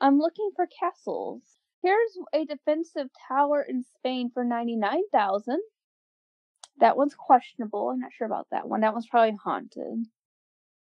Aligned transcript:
I'm 0.00 0.18
looking 0.18 0.50
for 0.54 0.66
castles. 0.66 1.42
Here's 1.82 2.18
a 2.32 2.44
defensive 2.44 3.08
tower 3.28 3.62
in 3.62 3.82
Spain 3.82 4.30
for 4.32 4.44
99,000. 4.44 5.60
That 6.80 6.96
one's 6.96 7.14
questionable. 7.14 7.90
I'm 7.90 8.00
not 8.00 8.12
sure 8.12 8.26
about 8.26 8.48
that 8.50 8.68
one. 8.68 8.80
That 8.80 8.92
one's 8.92 9.06
probably 9.08 9.36
haunted. 9.42 10.06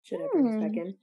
Should 0.03 0.21
I 0.21 0.27
bring 0.31 0.47
us 0.47 0.55
back 0.55 0.71
Hmm. 0.71 0.77
in? 0.77 0.97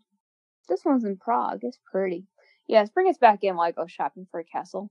This 0.69 0.85
one's 0.85 1.05
in 1.05 1.17
Prague. 1.17 1.61
It's 1.63 1.79
pretty. 1.91 2.27
Yes, 2.69 2.91
bring 2.91 3.09
us 3.09 3.19
back 3.19 3.45
in 3.45 3.57
while 3.57 3.69
I 3.69 3.73
go 3.73 3.87
shopping 3.87 4.27
for 4.31 4.41
a 4.41 4.45
castle. 4.45 4.91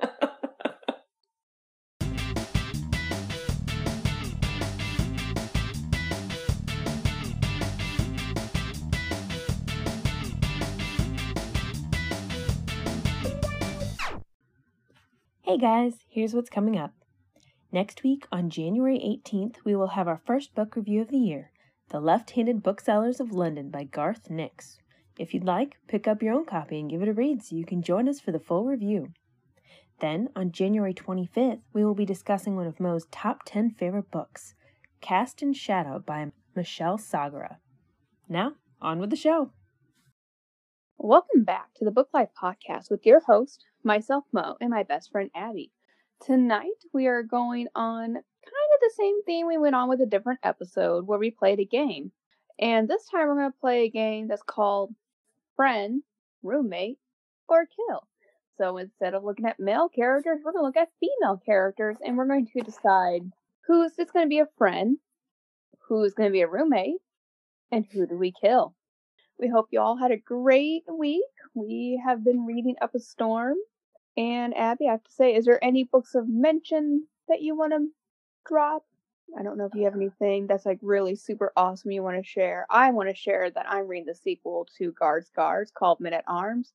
Hey 15.56 15.62
guys, 15.62 15.94
here's 16.10 16.34
what's 16.34 16.50
coming 16.50 16.76
up. 16.76 16.92
Next 17.72 18.02
week, 18.02 18.26
on 18.30 18.50
January 18.50 18.98
18th, 18.98 19.56
we 19.64 19.74
will 19.74 19.86
have 19.86 20.06
our 20.06 20.20
first 20.26 20.54
book 20.54 20.76
review 20.76 21.00
of 21.00 21.08
the 21.08 21.16
year 21.16 21.50
The 21.88 21.98
Left 21.98 22.32
Handed 22.32 22.62
Booksellers 22.62 23.20
of 23.20 23.32
London 23.32 23.70
by 23.70 23.84
Garth 23.84 24.28
Nix. 24.28 24.76
If 25.18 25.32
you'd 25.32 25.44
like, 25.44 25.78
pick 25.88 26.06
up 26.06 26.22
your 26.22 26.34
own 26.34 26.44
copy 26.44 26.78
and 26.78 26.90
give 26.90 27.00
it 27.00 27.08
a 27.08 27.14
read 27.14 27.42
so 27.42 27.56
you 27.56 27.64
can 27.64 27.80
join 27.80 28.06
us 28.06 28.20
for 28.20 28.32
the 28.32 28.38
full 28.38 28.66
review. 28.66 29.14
Then, 30.00 30.28
on 30.36 30.52
January 30.52 30.92
25th, 30.92 31.62
we 31.72 31.86
will 31.86 31.94
be 31.94 32.04
discussing 32.04 32.54
one 32.54 32.66
of 32.66 32.78
Mo's 32.78 33.06
top 33.10 33.40
10 33.46 33.70
favorite 33.70 34.10
books, 34.10 34.54
Cast 35.00 35.40
in 35.40 35.54
Shadow 35.54 36.00
by 36.00 36.32
Michelle 36.54 36.98
Sagara. 36.98 37.56
Now, 38.28 38.56
on 38.82 38.98
with 38.98 39.08
the 39.08 39.16
show. 39.16 39.52
Welcome 40.98 41.44
back 41.44 41.74
to 41.74 41.84
the 41.84 41.90
Book 41.90 42.08
Life 42.14 42.30
Podcast 42.42 42.90
with 42.90 43.04
your 43.04 43.20
host, 43.20 43.66
myself, 43.84 44.24
Mo, 44.32 44.56
and 44.62 44.70
my 44.70 44.82
best 44.82 45.12
friend, 45.12 45.30
Abby. 45.34 45.70
Tonight, 46.24 46.84
we 46.94 47.06
are 47.06 47.22
going 47.22 47.68
on 47.74 48.14
kind 48.14 48.16
of 48.16 48.80
the 48.80 48.92
same 48.96 49.22
theme 49.24 49.46
we 49.46 49.58
went 49.58 49.74
on 49.74 49.90
with 49.90 50.00
a 50.00 50.06
different 50.06 50.40
episode 50.42 51.06
where 51.06 51.18
we 51.18 51.30
played 51.30 51.60
a 51.60 51.66
game. 51.66 52.12
And 52.58 52.88
this 52.88 53.06
time, 53.10 53.28
we're 53.28 53.34
going 53.36 53.52
to 53.52 53.58
play 53.60 53.84
a 53.84 53.90
game 53.90 54.26
that's 54.26 54.42
called 54.42 54.94
Friend, 55.54 56.02
Roommate, 56.42 56.98
or 57.46 57.66
Kill. 57.66 58.08
So 58.56 58.78
instead 58.78 59.12
of 59.12 59.22
looking 59.22 59.44
at 59.44 59.60
male 59.60 59.90
characters, 59.90 60.40
we're 60.42 60.52
going 60.52 60.62
to 60.62 60.66
look 60.66 60.78
at 60.78 60.88
female 60.98 61.36
characters 61.44 61.98
and 62.04 62.16
we're 62.16 62.26
going 62.26 62.46
to 62.46 62.60
decide 62.62 63.20
who's 63.66 63.94
just 63.96 64.14
going 64.14 64.24
to 64.24 64.30
be 64.30 64.38
a 64.38 64.48
friend, 64.56 64.96
who's 65.88 66.14
going 66.14 66.30
to 66.30 66.32
be 66.32 66.40
a 66.40 66.48
roommate, 66.48 67.02
and 67.70 67.84
who 67.92 68.06
do 68.06 68.16
we 68.16 68.32
kill. 68.32 68.75
We 69.38 69.48
hope 69.48 69.68
you 69.70 69.80
all 69.80 69.96
had 69.96 70.10
a 70.10 70.16
great 70.16 70.84
week. 70.90 71.22
We 71.54 72.00
have 72.04 72.24
been 72.24 72.46
reading 72.46 72.76
Up 72.80 72.94
a 72.94 73.00
Storm. 73.00 73.56
And 74.16 74.56
Abby, 74.56 74.88
I 74.88 74.92
have 74.92 75.04
to 75.04 75.12
say, 75.12 75.34
is 75.34 75.44
there 75.44 75.62
any 75.62 75.84
books 75.84 76.14
of 76.14 76.28
mention 76.28 77.06
that 77.28 77.42
you 77.42 77.56
want 77.56 77.72
to 77.72 77.88
drop? 78.46 78.84
I 79.38 79.42
don't 79.42 79.58
know 79.58 79.66
if 79.66 79.74
you 79.74 79.84
have 79.84 79.94
uh. 79.94 79.98
anything 79.98 80.46
that's 80.46 80.66
like 80.66 80.78
really 80.82 81.16
super 81.16 81.52
awesome 81.56 81.90
you 81.90 82.02
want 82.02 82.16
to 82.16 82.28
share. 82.28 82.66
I 82.70 82.90
want 82.92 83.08
to 83.08 83.14
share 83.14 83.50
that 83.50 83.66
I'm 83.68 83.86
reading 83.86 84.06
the 84.06 84.14
sequel 84.14 84.66
to 84.78 84.92
Guards 84.92 85.30
Guards 85.34 85.70
called 85.70 86.00
Men 86.00 86.14
at 86.14 86.24
Arms, 86.26 86.72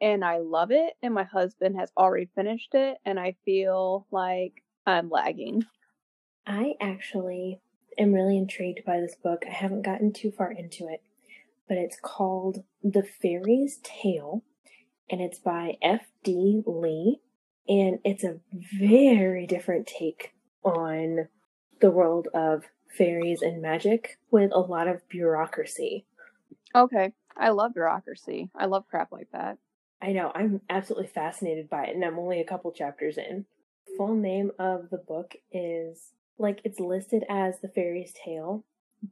and 0.00 0.24
I 0.24 0.38
love 0.38 0.70
it. 0.70 0.94
And 1.02 1.12
my 1.12 1.24
husband 1.24 1.76
has 1.76 1.90
already 1.96 2.28
finished 2.34 2.74
it, 2.74 2.98
and 3.04 3.18
I 3.18 3.36
feel 3.44 4.06
like 4.10 4.62
I'm 4.86 5.10
lagging. 5.10 5.66
I 6.46 6.74
actually 6.80 7.60
am 7.98 8.12
really 8.12 8.38
intrigued 8.38 8.84
by 8.86 9.00
this 9.00 9.16
book. 9.16 9.44
I 9.46 9.52
haven't 9.52 9.82
gotten 9.82 10.12
too 10.12 10.30
far 10.30 10.50
into 10.50 10.88
it, 10.88 11.02
but 11.68 11.76
it's 11.78 11.98
called 12.00 12.64
The 12.82 13.02
Fairy's 13.02 13.78
Tale, 13.82 14.42
and 15.10 15.20
it's 15.20 15.38
by 15.38 15.76
F.D. 15.82 16.62
Lee, 16.66 17.20
and 17.68 17.98
it's 18.04 18.24
a 18.24 18.40
very 18.78 19.46
different 19.46 19.86
take 19.86 20.32
on 20.64 21.28
the 21.80 21.90
world 21.90 22.28
of 22.34 22.64
fairies 22.96 23.42
and 23.42 23.60
magic 23.62 24.18
with 24.30 24.50
a 24.52 24.58
lot 24.60 24.88
of 24.88 25.06
bureaucracy. 25.08 26.06
Okay, 26.74 27.12
I 27.36 27.50
love 27.50 27.74
bureaucracy. 27.74 28.50
I 28.54 28.66
love 28.66 28.84
crap 28.88 29.12
like 29.12 29.30
that. 29.32 29.58
I 30.00 30.12
know, 30.12 30.30
I'm 30.34 30.60
absolutely 30.70 31.08
fascinated 31.08 31.68
by 31.68 31.86
it, 31.86 31.94
and 31.94 32.04
I'm 32.04 32.18
only 32.18 32.40
a 32.40 32.44
couple 32.46 32.70
chapters 32.72 33.18
in. 33.18 33.46
Full 33.96 34.14
name 34.14 34.52
of 34.58 34.90
the 34.90 34.98
book 34.98 35.34
is 35.52 36.12
like 36.38 36.60
it's 36.64 36.78
listed 36.78 37.24
as 37.28 37.60
The 37.60 37.68
Fairy's 37.68 38.12
Tale, 38.24 38.64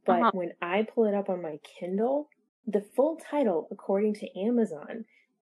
but 0.05 0.19
Uh-huh. 0.21 0.31
when 0.33 0.53
I 0.61 0.83
pull 0.83 1.05
it 1.05 1.13
up 1.13 1.29
on 1.29 1.41
my 1.41 1.59
Kindle, 1.79 2.29
the 2.67 2.81
full 2.81 3.15
title, 3.15 3.67
according 3.71 4.13
to 4.15 4.39
Amazon, 4.39 5.05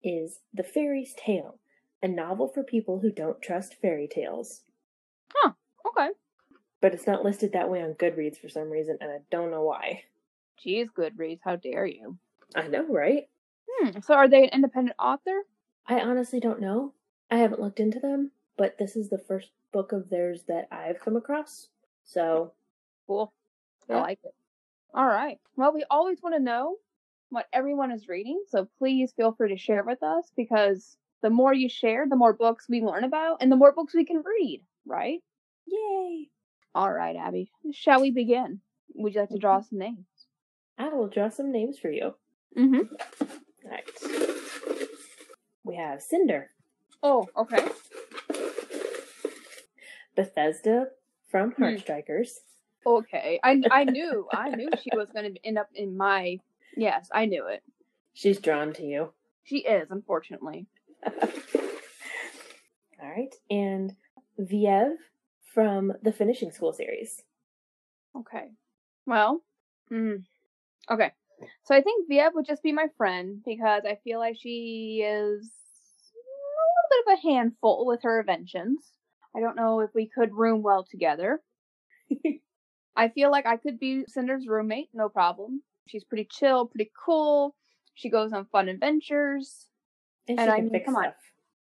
is 0.05 0.41
The 0.53 0.63
Fairy's 0.63 1.15
Tale, 1.15 1.59
a 2.03 2.09
novel 2.09 2.47
for 2.47 2.63
people 2.63 3.01
who 3.01 3.11
don't 3.11 3.41
trust 3.41 3.81
fairy 3.81 4.07
tales. 4.07 4.61
Huh, 5.35 5.53
okay. 5.89 6.11
But 6.83 6.93
it's 6.93 7.07
not 7.07 7.25
listed 7.25 7.53
that 7.53 7.71
way 7.71 7.83
on 7.83 7.95
Goodreads 7.95 8.39
for 8.39 8.51
some 8.51 8.71
reason, 8.71 8.99
and 9.01 9.11
I 9.11 9.19
don't 9.31 9.51
know 9.51 9.63
why. 9.63 10.05
Geez, 10.59 10.89
Goodreads, 10.97 11.41
how 11.43 11.57
dare 11.57 11.87
you? 11.87 12.19
I 12.55 12.69
know, 12.69 12.87
right? 12.87 13.29
Hmm. 13.69 13.99
So 14.01 14.15
are 14.15 14.29
they 14.29 14.45
an 14.45 14.51
independent 14.53 14.97
author? 14.99 15.43
I 15.87 16.01
honestly 16.01 16.39
don't 16.39 16.61
know. 16.61 16.93
I 17.31 17.39
haven't 17.39 17.61
looked 17.61 17.81
into 17.81 17.99
them, 17.99 18.31
but 18.59 18.77
this 18.79 18.95
is 18.95 19.09
the 19.09 19.19
first 19.19 19.51
book 19.73 19.93
of 19.93 20.11
theirs 20.11 20.43
that 20.49 20.69
I've 20.71 21.01
come 21.01 21.17
across. 21.17 21.69
So, 22.05 22.53
Cool. 23.07 23.33
Yeah. 23.89 23.97
I 23.97 24.01
like 24.01 24.19
it. 24.25 24.35
All 24.95 25.07
right. 25.07 25.39
Well, 25.57 25.73
we 25.73 25.85
always 25.91 26.23
want 26.23 26.35
to 26.35 26.43
know 26.43 26.77
what 27.31 27.47
everyone 27.53 27.91
is 27.91 28.09
reading, 28.09 28.43
so 28.49 28.69
please 28.79 29.13
feel 29.17 29.33
free 29.33 29.51
to 29.51 29.57
share 29.59 29.85
with 29.85 30.03
us 30.03 30.31
because 30.37 30.97
the 31.23 31.31
more 31.31 31.53
you 31.53 31.69
share, 31.69 32.07
the 32.09 32.17
more 32.17 32.33
books 32.33 32.67
we 32.69 32.81
learn 32.83 33.05
about 33.05 33.39
and 33.41 33.51
the 33.51 33.57
more 33.57 33.73
books 33.73 33.95
we 33.95 34.05
can 34.05 34.23
read, 34.25 34.63
right? 34.87 35.21
yay! 35.67 36.29
All 36.75 36.93
right, 36.93 37.17
Abby. 37.17 37.51
Shall 37.73 38.01
we 38.03 38.11
begin? 38.11 38.61
Would 38.95 39.15
you 39.15 39.21
like 39.21 39.31
to 39.31 39.39
draw 39.39 39.61
some 39.61 39.79
names? 39.79 40.07
I 40.79 40.89
will 40.91 41.09
draw 41.09 41.29
some 41.31 41.51
names 41.51 41.79
for 41.79 41.91
you. 41.91 42.15
Mm-hmm. 42.57 42.95
Alright. 43.65 43.91
We 45.65 45.75
have 45.77 46.03
Cinder, 46.03 46.51
Oh, 47.03 47.29
okay. 47.37 47.67
Bethesda 50.15 50.89
from 51.29 51.53
Hmm. 51.53 51.63
Heartstrikers, 51.65 52.31
Okay. 52.87 53.41
I 53.43 53.61
I 53.71 53.85
knew 53.85 54.29
I 54.33 54.51
knew 54.51 54.71
she 54.83 54.91
was 54.95 55.09
going 55.11 55.35
to 55.35 55.45
end 55.47 55.59
up 55.59 55.69
in 55.75 55.97
my. 55.97 56.39
Yes, 56.77 57.09
I 57.13 57.27
knew 57.27 57.47
it. 57.47 57.63
She's 58.13 58.39
drawn 58.39 58.73
to 58.75 58.83
you. 58.83 59.13
She 59.45 59.59
is, 59.59 59.91
unfortunately. 59.91 60.67
Alright. 63.03 63.35
And 63.51 63.95
Vieve 64.39 64.99
from 65.55 65.93
the 66.03 66.13
Finishing 66.13 66.51
School 66.51 66.73
series. 66.73 67.23
Okay. 68.17 68.51
Well, 69.07 69.43
mm, 69.93 70.23
okay. 70.91 71.13
So 71.65 71.75
I 71.75 71.83
think 71.83 72.09
Vieve 72.09 72.33
would 72.35 72.47
just 72.47 72.63
be 72.63 72.73
my 72.73 72.87
friend 72.97 73.43
because 73.45 73.83
I 73.87 73.99
feel 74.05 74.19
like 74.19 74.37
she 74.39 75.03
is 75.05 75.51
a 76.13 76.19
little 76.19 76.89
bit 76.91 77.05
of 77.07 77.19
a 77.19 77.23
handful 77.29 77.87
with 77.87 78.03
her 78.03 78.21
inventions. 78.21 78.93
I 79.35 79.41
don't 79.41 79.57
know 79.57 79.81
if 79.81 79.91
we 79.95 80.09
could 80.09 80.33
room 80.33 80.63
well 80.63 80.87
together. 80.91 81.43
I 82.97 83.09
feel 83.11 83.31
like 83.31 83.45
I 83.47 83.59
could 83.59 83.79
be 83.79 84.05
Cinder's 84.09 84.47
roommate, 84.47 84.89
no 84.95 85.11
problem. 85.11 85.63
She's 85.87 86.05
pretty 86.05 86.27
chill, 86.31 86.67
pretty 86.67 86.91
cool. 87.05 87.55
She 87.95 88.11
goes 88.11 88.33
on 88.33 88.47
fun 88.47 88.69
adventures. 88.69 89.69
And, 90.29 90.39
And 90.41 90.51
I 90.51 90.61
mean, 90.61 90.85
come 90.85 90.97
on. 90.97 91.13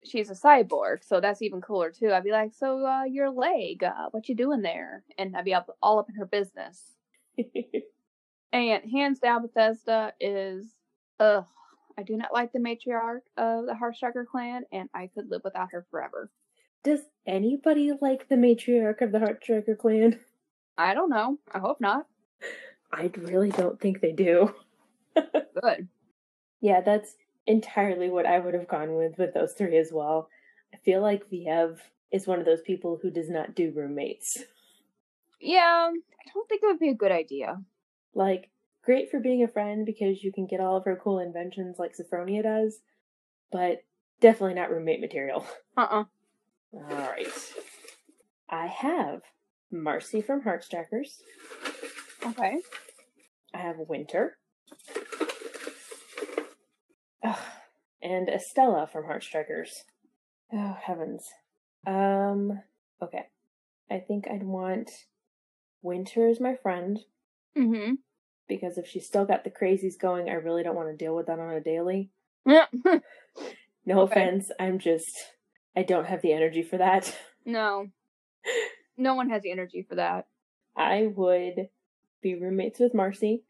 She's 0.03 0.29
a 0.29 0.33
cyborg, 0.33 1.03
so 1.03 1.19
that's 1.19 1.41
even 1.41 1.61
cooler 1.61 1.91
too. 1.91 2.11
I'd 2.11 2.23
be 2.23 2.31
like, 2.31 2.53
"So, 2.53 2.85
uh, 2.85 3.03
your 3.05 3.31
leg, 3.31 3.83
uh, 3.83 4.09
what 4.11 4.29
you 4.29 4.35
doing 4.35 4.61
there?" 4.61 5.03
And 5.17 5.35
I'd 5.35 5.45
be 5.45 5.53
up, 5.53 5.75
all 5.81 5.97
up 5.99 6.09
in 6.09 6.15
her 6.15 6.25
business. 6.25 6.95
And 8.51 8.89
hands 8.89 9.19
down, 9.19 9.41
Bethesda 9.41 10.13
is, 10.19 10.79
ugh, 11.19 11.45
I 11.97 12.03
do 12.03 12.15
not 12.15 12.33
like 12.33 12.53
the 12.53 12.59
matriarch 12.59 13.21
of 13.37 13.65
the 13.65 13.73
Heartstriker 13.73 14.25
clan, 14.25 14.63
and 14.71 14.89
I 14.93 15.07
could 15.07 15.29
live 15.29 15.41
without 15.43 15.71
her 15.73 15.85
forever. 15.91 16.31
Does 16.83 17.09
anybody 17.25 17.91
like 17.91 18.29
the 18.29 18.35
matriarch 18.35 19.01
of 19.01 19.11
the 19.11 19.19
Heartstriker 19.19 19.77
clan? 19.77 20.21
I 20.77 20.93
don't 20.93 21.09
know. 21.09 21.37
I 21.51 21.59
hope 21.59 21.81
not. 21.81 22.07
I 22.91 23.11
really 23.17 23.49
don't 23.49 23.79
think 23.79 24.01
they 24.01 24.11
do. 24.11 24.53
Good. 25.15 25.87
Yeah, 26.61 26.81
that's 26.81 27.15
entirely 27.47 28.09
what 28.09 28.25
I 28.25 28.39
would 28.39 28.53
have 28.53 28.67
gone 28.67 28.95
with 28.95 29.17
with 29.17 29.33
those 29.33 29.53
three 29.53 29.77
as 29.77 29.91
well. 29.91 30.29
I 30.73 30.77
feel 30.77 31.01
like 31.01 31.29
Vieve 31.29 31.81
is 32.11 32.27
one 32.27 32.39
of 32.39 32.45
those 32.45 32.61
people 32.61 32.99
who 33.01 33.09
does 33.09 33.29
not 33.29 33.55
do 33.55 33.71
roommates. 33.75 34.43
Yeah, 35.39 35.89
I 35.91 36.31
don't 36.33 36.49
think 36.49 36.63
it 36.63 36.67
would 36.67 36.79
be 36.79 36.89
a 36.89 36.95
good 36.95 37.11
idea. 37.11 37.61
Like, 38.13 38.49
great 38.83 39.11
for 39.11 39.19
being 39.19 39.43
a 39.43 39.47
friend 39.47 39.85
because 39.85 40.23
you 40.23 40.31
can 40.31 40.47
get 40.47 40.59
all 40.59 40.77
of 40.77 40.85
her 40.85 40.99
cool 41.01 41.19
inventions 41.19 41.77
like 41.77 41.93
Sophronia 41.95 42.43
does, 42.43 42.79
but 43.51 43.83
definitely 44.21 44.55
not 44.55 44.71
roommate 44.71 45.01
material. 45.01 45.45
Uh 45.77 45.81
uh 45.81 46.03
Alright. 46.73 47.53
I 48.49 48.67
have 48.67 49.23
Marci 49.73 50.23
from 50.25 50.41
Heartstrikers. 50.41 51.19
Okay. 52.25 52.57
I 53.53 53.57
have 53.57 53.75
Winter. 53.87 54.37
Ugh. 57.23 57.37
and 58.01 58.29
Estella 58.29 58.87
from 58.91 59.05
Heartstrikers. 59.05 59.69
Oh 60.53 60.77
heavens. 60.81 61.25
Um. 61.87 62.61
Okay. 63.01 63.25
I 63.89 63.99
think 63.99 64.27
I'd 64.29 64.43
want 64.43 64.89
Winter 65.81 66.27
as 66.27 66.39
my 66.39 66.55
friend 66.55 66.99
Mm-hmm. 67.57 67.93
because 68.49 68.77
if 68.77 68.85
she's 68.87 69.05
still 69.07 69.23
got 69.25 69.45
the 69.45 69.49
crazies 69.51 69.97
going, 69.99 70.29
I 70.29 70.33
really 70.33 70.61
don't 70.61 70.75
want 70.75 70.89
to 70.89 70.97
deal 70.97 71.15
with 71.15 71.27
that 71.27 71.39
on 71.39 71.53
a 71.53 71.61
daily. 71.61 72.11
Yeah. 72.45 72.65
No 73.87 73.99
Okay. 74.01 74.13
offense, 74.13 74.49
I'm 74.59 74.79
just 74.79 75.11
I 75.75 75.83
don't 75.83 76.07
have 76.07 76.23
the 76.23 76.33
energy 76.33 76.63
for 76.63 76.77
that. 76.77 77.15
no. 77.45 77.87
No 78.97 79.13
one 79.15 79.29
has 79.29 79.41
the 79.43 79.51
energy 79.51 79.85
for 79.87 79.95
that. 79.95 80.25
I 80.75 81.07
would 81.15 81.67
be 82.25 82.35
roommates 82.35 82.79
with 82.79 82.93
Marci. 82.93 83.43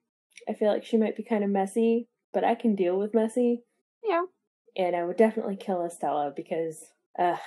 I 0.49 0.53
feel 0.53 0.67
like 0.67 0.83
she 0.83 0.97
might 0.97 1.15
be 1.15 1.23
kind 1.23 1.45
of 1.45 1.49
messy, 1.49 2.09
but 2.33 2.43
I 2.43 2.55
can 2.55 2.75
deal 2.75 2.99
with 2.99 3.13
messy. 3.13 3.63
Yeah. 4.03 4.25
And 4.75 4.97
I 4.97 5.05
would 5.05 5.15
definitely 5.15 5.55
kill 5.55 5.85
Estella 5.85 6.33
because 6.35 6.83
uh 7.17 7.37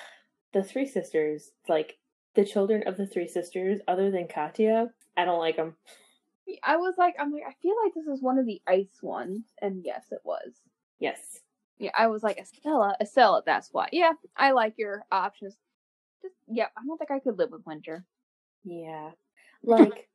the 0.54 0.62
three 0.62 0.86
sisters, 0.86 1.50
like 1.68 1.98
the 2.34 2.46
children 2.46 2.82
of 2.86 2.96
the 2.96 3.06
three 3.06 3.28
sisters, 3.28 3.80
other 3.86 4.10
than 4.10 4.26
Katya, 4.26 4.88
I 5.18 5.26
don't 5.26 5.38
like 5.38 5.56
them. 5.56 5.76
I 6.64 6.76
was 6.76 6.94
like, 6.96 7.14
I'm 7.20 7.30
like, 7.30 7.42
I 7.46 7.52
feel 7.60 7.74
like 7.84 7.92
this 7.94 8.06
is 8.06 8.22
one 8.22 8.38
of 8.38 8.46
the 8.46 8.62
ice 8.66 9.02
ones, 9.02 9.42
and 9.60 9.82
yes, 9.84 10.06
it 10.10 10.20
was. 10.24 10.62
Yes. 10.98 11.20
Yeah, 11.78 11.90
I 11.96 12.06
was 12.06 12.22
like, 12.22 12.38
Estella, 12.38 12.96
Estella, 13.02 13.42
that's 13.44 13.68
why. 13.70 13.88
Yeah, 13.92 14.12
I 14.34 14.52
like 14.52 14.74
your 14.78 15.04
options. 15.12 15.56
Just, 16.22 16.34
yeah, 16.50 16.68
I 16.76 16.80
don't 16.86 16.96
think 16.96 17.10
I 17.10 17.18
could 17.18 17.36
live 17.36 17.50
with 17.50 17.66
Winter. 17.66 18.06
Yeah. 18.64 19.10
Like 19.62 20.07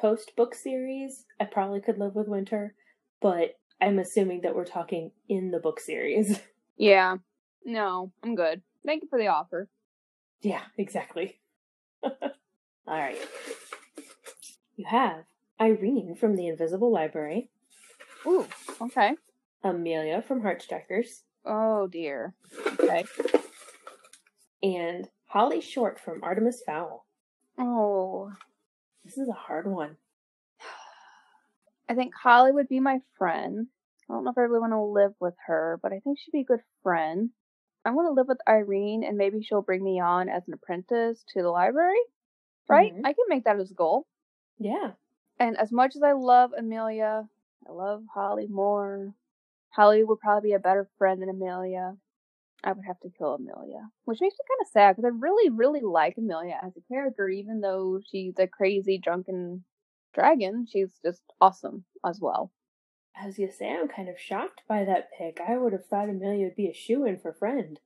post 0.00 0.34
book 0.36 0.54
series, 0.54 1.24
I 1.40 1.44
probably 1.44 1.80
could 1.80 1.98
live 1.98 2.14
with 2.14 2.28
Winter, 2.28 2.74
but 3.20 3.58
I'm 3.80 3.98
assuming 3.98 4.42
that 4.42 4.54
we're 4.54 4.64
talking 4.64 5.12
in 5.28 5.50
the 5.50 5.58
book 5.60 5.80
series. 5.80 6.40
Yeah. 6.80 7.16
No, 7.64 8.12
I'm 8.22 8.36
good. 8.36 8.62
Thank 8.86 9.02
you 9.02 9.08
for 9.08 9.18
the 9.18 9.26
offer. 9.26 9.68
yeah, 10.42 10.62
exactly. 10.76 11.40
All 12.04 12.10
right. 12.86 13.18
You 14.76 14.84
have 14.86 15.24
Irene 15.60 16.14
from 16.14 16.36
the 16.36 16.46
Invisible 16.46 16.92
Library, 16.92 17.50
Ooh, 18.24 18.46
okay. 18.80 19.14
Amelia 19.64 20.22
from 20.22 20.42
Heartstrikers, 20.42 21.22
Oh 21.44 21.88
dear. 21.88 22.34
Okay. 22.78 23.04
and 24.62 25.08
Holly 25.26 25.60
Short 25.60 25.98
from 25.98 26.22
Artemis 26.22 26.62
Fowl. 26.64 27.06
Oh, 27.58 28.30
This 29.08 29.16
is 29.16 29.28
a 29.30 29.32
hard 29.32 29.66
one. 29.66 29.96
I 31.88 31.94
think 31.94 32.14
Holly 32.14 32.52
would 32.52 32.68
be 32.68 32.78
my 32.78 33.00
friend. 33.16 33.66
I 34.06 34.12
don't 34.12 34.22
know 34.24 34.30
if 34.30 34.36
I 34.36 34.42
really 34.42 34.60
want 34.60 34.74
to 34.74 34.82
live 34.82 35.14
with 35.18 35.32
her, 35.46 35.80
but 35.82 35.94
I 35.94 36.00
think 36.00 36.18
she'd 36.18 36.32
be 36.32 36.40
a 36.40 36.44
good 36.44 36.60
friend. 36.82 37.30
I 37.86 37.90
want 37.92 38.06
to 38.08 38.12
live 38.12 38.28
with 38.28 38.36
Irene, 38.46 39.04
and 39.04 39.16
maybe 39.16 39.40
she'll 39.40 39.62
bring 39.62 39.82
me 39.82 39.98
on 39.98 40.28
as 40.28 40.46
an 40.46 40.52
apprentice 40.52 41.24
to 41.28 41.40
the 41.40 41.48
library. 41.48 41.96
Right? 42.68 42.94
Mhm. 42.94 43.00
I 43.06 43.14
can 43.14 43.24
make 43.28 43.44
that 43.44 43.58
as 43.58 43.70
a 43.70 43.74
goal. 43.74 44.06
Yeah. 44.58 44.92
And 45.38 45.56
as 45.56 45.72
much 45.72 45.96
as 45.96 46.02
I 46.02 46.12
love 46.12 46.52
Amelia, 46.52 47.30
I 47.66 47.72
love 47.72 48.04
Holly 48.12 48.46
more. 48.46 49.14
Holly 49.70 50.04
would 50.04 50.20
probably 50.20 50.50
be 50.50 50.54
a 50.54 50.58
better 50.58 50.84
friend 50.98 51.22
than 51.22 51.30
Amelia. 51.30 51.96
I 52.64 52.72
would 52.72 52.84
have 52.86 52.98
to 53.00 53.10
kill 53.10 53.34
Amelia, 53.34 53.88
which 54.04 54.20
makes 54.20 54.34
me 54.34 54.44
kind 54.48 54.60
of 54.60 54.72
sad 54.72 54.96
because 54.96 55.04
I 55.04 55.16
really, 55.16 55.48
really 55.48 55.80
like 55.80 56.16
Amelia 56.18 56.58
as 56.62 56.76
a 56.76 56.92
character, 56.92 57.28
even 57.28 57.60
though 57.60 58.00
she's 58.10 58.34
a 58.38 58.48
crazy 58.48 58.98
drunken 58.98 59.64
dragon. 60.12 60.66
She's 60.68 60.90
just 61.04 61.22
awesome 61.40 61.84
as 62.04 62.20
well. 62.20 62.50
I 63.20 63.26
was 63.26 63.36
gonna 63.36 63.52
say, 63.52 63.70
I'm 63.70 63.88
kind 63.88 64.08
of 64.08 64.18
shocked 64.18 64.62
by 64.68 64.84
that 64.84 65.10
pick. 65.16 65.40
I 65.46 65.56
would 65.56 65.72
have 65.72 65.86
thought 65.86 66.08
Amelia 66.08 66.46
would 66.46 66.56
be 66.56 66.68
a 66.68 66.74
shoe 66.74 67.04
in 67.04 67.18
for 67.18 67.32
friend. 67.32 67.78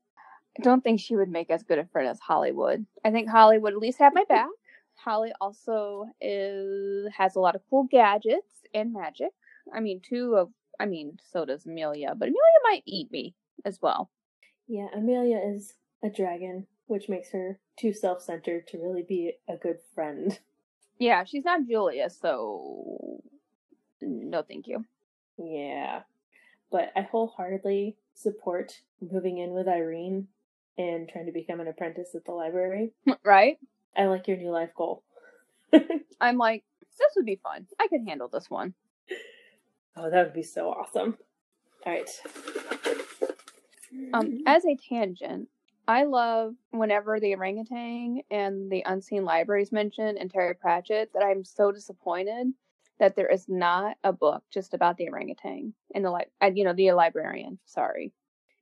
I 0.59 0.63
don't 0.63 0.83
think 0.83 1.01
she 1.01 1.17
would 1.17 1.31
make 1.31 1.51
as 1.51 1.63
good 1.63 1.79
a 1.79 1.87
friend 1.87 2.09
as 2.09 2.21
Holly 2.21 2.53
would. 2.53 2.87
I 3.05 3.11
think 3.11 3.29
Holly 3.29 3.59
would 3.59 3.73
at 3.73 3.79
least 3.79 3.99
have 3.99 4.15
my 4.15 4.25
back. 4.25 4.49
Holly 4.95 5.33
also 5.41 6.07
is 6.21 7.11
has 7.17 7.37
a 7.37 7.41
lot 7.41 7.57
of 7.57 7.63
cool 7.71 7.85
gadgets 7.91 8.63
and 8.75 8.93
magic. 8.93 9.31
I 9.73 9.81
mean, 9.81 10.01
two 10.01 10.37
of 10.37 10.51
I 10.79 10.87
mean, 10.87 11.19
so 11.23 11.45
does 11.45 11.67
Amelia, 11.67 12.15
but 12.17 12.29
Amelia 12.29 12.61
might 12.65 12.83
eat 12.87 13.11
me 13.11 13.35
as 13.65 13.81
well. 13.81 14.11
Yeah, 14.67 14.89
Amelia 14.95 15.39
is 15.39 15.75
a 16.03 16.11
dragon, 16.11 16.67
which 16.87 17.09
makes 17.09 17.31
her 17.33 17.59
too 17.77 17.93
self 17.93 18.23
centered 18.23 18.67
to 18.69 18.79
really 18.79 19.03
be 19.03 19.35
a 19.49 19.57
good 19.57 19.79
friend. 19.95 20.39
Yeah, 20.99 21.25
she's 21.25 21.45
not 21.45 21.67
Julius, 21.67 22.19
so 22.21 23.23
no, 24.01 24.43
thank 24.43 24.67
you. 24.67 24.85
Yeah. 25.39 26.03
But 26.71 26.93
I 26.97 27.03
wholeheartedly 27.03 27.97
support 28.15 28.81
moving 29.01 29.39
in 29.39 29.51
with 29.51 29.69
Irene 29.69 30.29
and 30.79 31.09
trying 31.09 31.27
to 31.27 31.33
become 31.33 31.61
an 31.61 31.69
apprentice 31.69 32.15
at 32.15 32.25
the 32.25 32.33
library. 32.33 32.93
right? 33.25 33.59
I 33.97 34.07
like 34.07 34.27
your 34.29 34.37
new 34.37 34.51
life 34.51 34.71
goal. 34.75 35.03
I'm 36.21 36.39
like, 36.39 36.65
this 36.99 37.13
would 37.17 37.27
be 37.27 37.41
fun. 37.43 37.67
I 37.81 37.89
could 37.89 38.07
handle 38.07 38.29
this 38.29 38.49
one. 38.49 38.75
Oh, 39.97 40.11
that 40.11 40.25
would 40.25 40.35
be 40.35 40.43
so 40.43 40.71
awesome. 40.71 41.19
All 41.85 41.93
right. 41.93 42.09
Um, 44.13 44.43
as 44.47 44.65
a 44.65 44.77
tangent, 44.77 45.49
I 45.89 46.05
love 46.05 46.55
whenever 46.71 47.19
the 47.19 47.35
orangutan 47.35 48.23
and 48.31 48.71
the 48.71 48.83
unseen 48.87 49.25
library 49.25 49.63
is 49.63 49.73
mentioned 49.73 50.19
in 50.19 50.29
Terry 50.29 50.55
Pratchett 50.55 51.13
that 51.15 51.25
I'm 51.25 51.45
so 51.45 51.73
disappointed 51.73 52.53
that 52.99 53.17
there 53.17 53.29
is 53.29 53.49
not 53.49 53.97
a 54.05 54.13
book 54.13 54.45
just 54.51 54.75
about 54.75 54.97
the 54.97 55.09
orangutan 55.09 55.75
and 55.95 56.05
the 56.05 56.13
li- 56.13 56.27
uh, 56.41 56.51
you 56.55 56.65
know 56.65 56.73
the 56.73 56.93
librarian. 56.93 57.59
Sorry, 57.65 58.13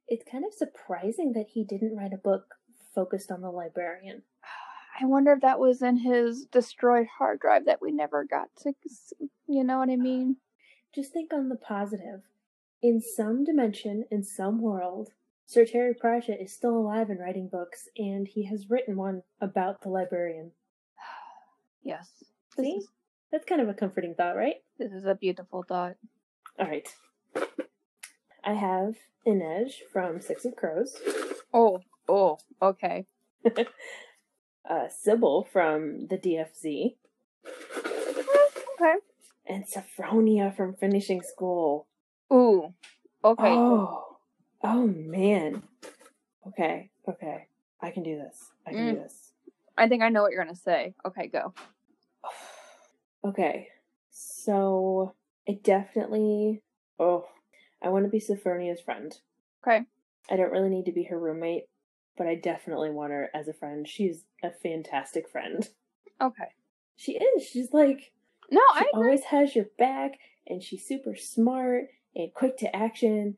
it's 0.08 0.24
kind 0.30 0.44
of 0.44 0.54
surprising 0.54 1.32
that 1.34 1.48
he 1.52 1.64
didn't 1.64 1.96
write 1.96 2.12
a 2.12 2.18
book 2.18 2.54
focused 2.94 3.30
on 3.30 3.42
the 3.42 3.50
librarian. 3.50 4.22
I 5.00 5.06
wonder 5.06 5.32
if 5.32 5.42
that 5.42 5.60
was 5.60 5.82
in 5.82 5.98
his 5.98 6.46
destroyed 6.46 7.06
hard 7.18 7.40
drive 7.40 7.66
that 7.66 7.82
we 7.82 7.90
never 7.92 8.24
got 8.24 8.48
to. 8.62 8.72
You 9.46 9.64
know 9.64 9.78
what 9.78 9.90
I 9.90 9.96
mean? 9.96 10.36
Just 10.94 11.12
think 11.12 11.32
on 11.32 11.48
the 11.48 11.56
positive. 11.56 12.22
In 12.82 13.00
some 13.00 13.44
dimension, 13.44 14.04
in 14.10 14.22
some 14.24 14.60
world, 14.60 15.10
Sir 15.46 15.66
Terry 15.66 15.94
Pratchett 15.94 16.40
is 16.40 16.52
still 16.52 16.76
alive 16.76 17.10
and 17.10 17.20
writing 17.20 17.48
books, 17.48 17.88
and 17.96 18.26
he 18.26 18.44
has 18.46 18.70
written 18.70 18.96
one 18.96 19.22
about 19.40 19.82
the 19.82 19.88
librarian. 19.88 20.52
Yes. 21.82 22.10
See? 22.56 22.72
is, 22.72 22.88
That's 23.32 23.46
kind 23.46 23.60
of 23.62 23.68
a 23.70 23.74
comforting 23.74 24.14
thought, 24.14 24.36
right? 24.36 24.56
this 24.78 24.92
is 24.92 25.06
a 25.06 25.14
beautiful 25.14 25.62
thought. 25.66 25.96
All 26.58 26.66
right. 26.66 26.86
I 28.44 28.52
have 28.54 28.96
Inej 29.26 29.72
from 29.92 30.20
Six 30.20 30.44
of 30.44 30.56
Crows, 30.56 30.96
Oh, 31.54 31.80
oh, 32.08 32.38
okay. 32.62 33.06
uh, 34.68 34.88
Sybil 34.88 35.46
from 35.50 36.06
the 36.08 36.18
DFZ, 36.18 36.96
Okay. 37.46 38.94
and 39.46 39.64
Sophronia 39.66 40.54
from 40.54 40.75
Finishing 40.75 41.22
School. 41.22 41.87
Ooh. 42.32 42.72
Okay. 43.25 43.49
Oh, 43.49 44.16
oh 44.62 44.87
man. 44.87 45.62
Okay, 46.46 46.90
okay. 47.08 47.46
I 47.82 47.90
can 47.90 48.02
do 48.02 48.16
this. 48.16 48.50
I 48.66 48.70
can 48.72 48.87
do 48.87 49.00
mm. 49.00 49.02
this. 49.02 49.32
I 49.76 49.88
think 49.88 50.02
I 50.02 50.08
know 50.08 50.22
what 50.22 50.32
you're 50.32 50.42
gonna 50.42 50.56
say. 50.56 50.94
Okay, 51.06 51.28
go. 51.28 51.54
Okay, 53.22 53.68
so 54.10 55.14
I 55.46 55.58
definitely. 55.62 56.62
Oh, 56.99 57.26
I 57.82 57.90
want 57.90 58.06
to 58.06 58.10
be 58.10 58.18
Sophronia's 58.18 58.80
friend. 58.80 59.14
Okay. 59.62 59.84
I 60.30 60.37
don't 60.37 60.50
really 60.50 60.70
need 60.70 60.87
to 60.87 60.92
be 60.92 61.04
her 61.04 61.18
roommate, 61.18 61.64
but 62.16 62.26
I 62.26 62.37
definitely 62.37 62.88
want 62.88 63.12
her 63.12 63.28
as 63.34 63.46
a 63.46 63.52
friend. 63.52 63.87
She's 63.87 64.25
a 64.42 64.50
fantastic 64.50 65.28
friend. 65.28 65.68
Okay. 66.22 66.49
She 66.96 67.12
is. 67.12 67.46
She's 67.46 67.72
like 67.72 68.12
No, 68.50 68.60
she 68.75 68.84
I 68.84 68.88
agree. 68.92 69.06
always 69.06 69.25
has 69.25 69.54
your 69.54 69.66
back, 69.78 70.18
and 70.46 70.62
she's 70.62 70.87
super 70.87 71.14
smart 71.16 71.88
and 72.14 72.33
quick 72.35 72.57
to 72.59 72.75
action, 72.75 73.37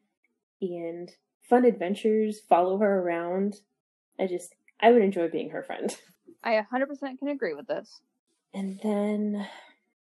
and 0.60 1.10
fun 1.40 1.64
adventures 1.64 2.40
follow 2.40 2.78
her 2.78 3.00
around. 3.00 3.56
I 4.18 4.26
just 4.26 4.54
I 4.80 4.90
would 4.90 5.02
enjoy 5.02 5.28
being 5.28 5.50
her 5.50 5.62
friend. 5.62 5.94
I 6.44 6.60
100% 6.72 7.18
can 7.18 7.28
agree 7.28 7.54
with 7.54 7.68
this. 7.68 8.00
And 8.52 8.80
then, 8.82 9.46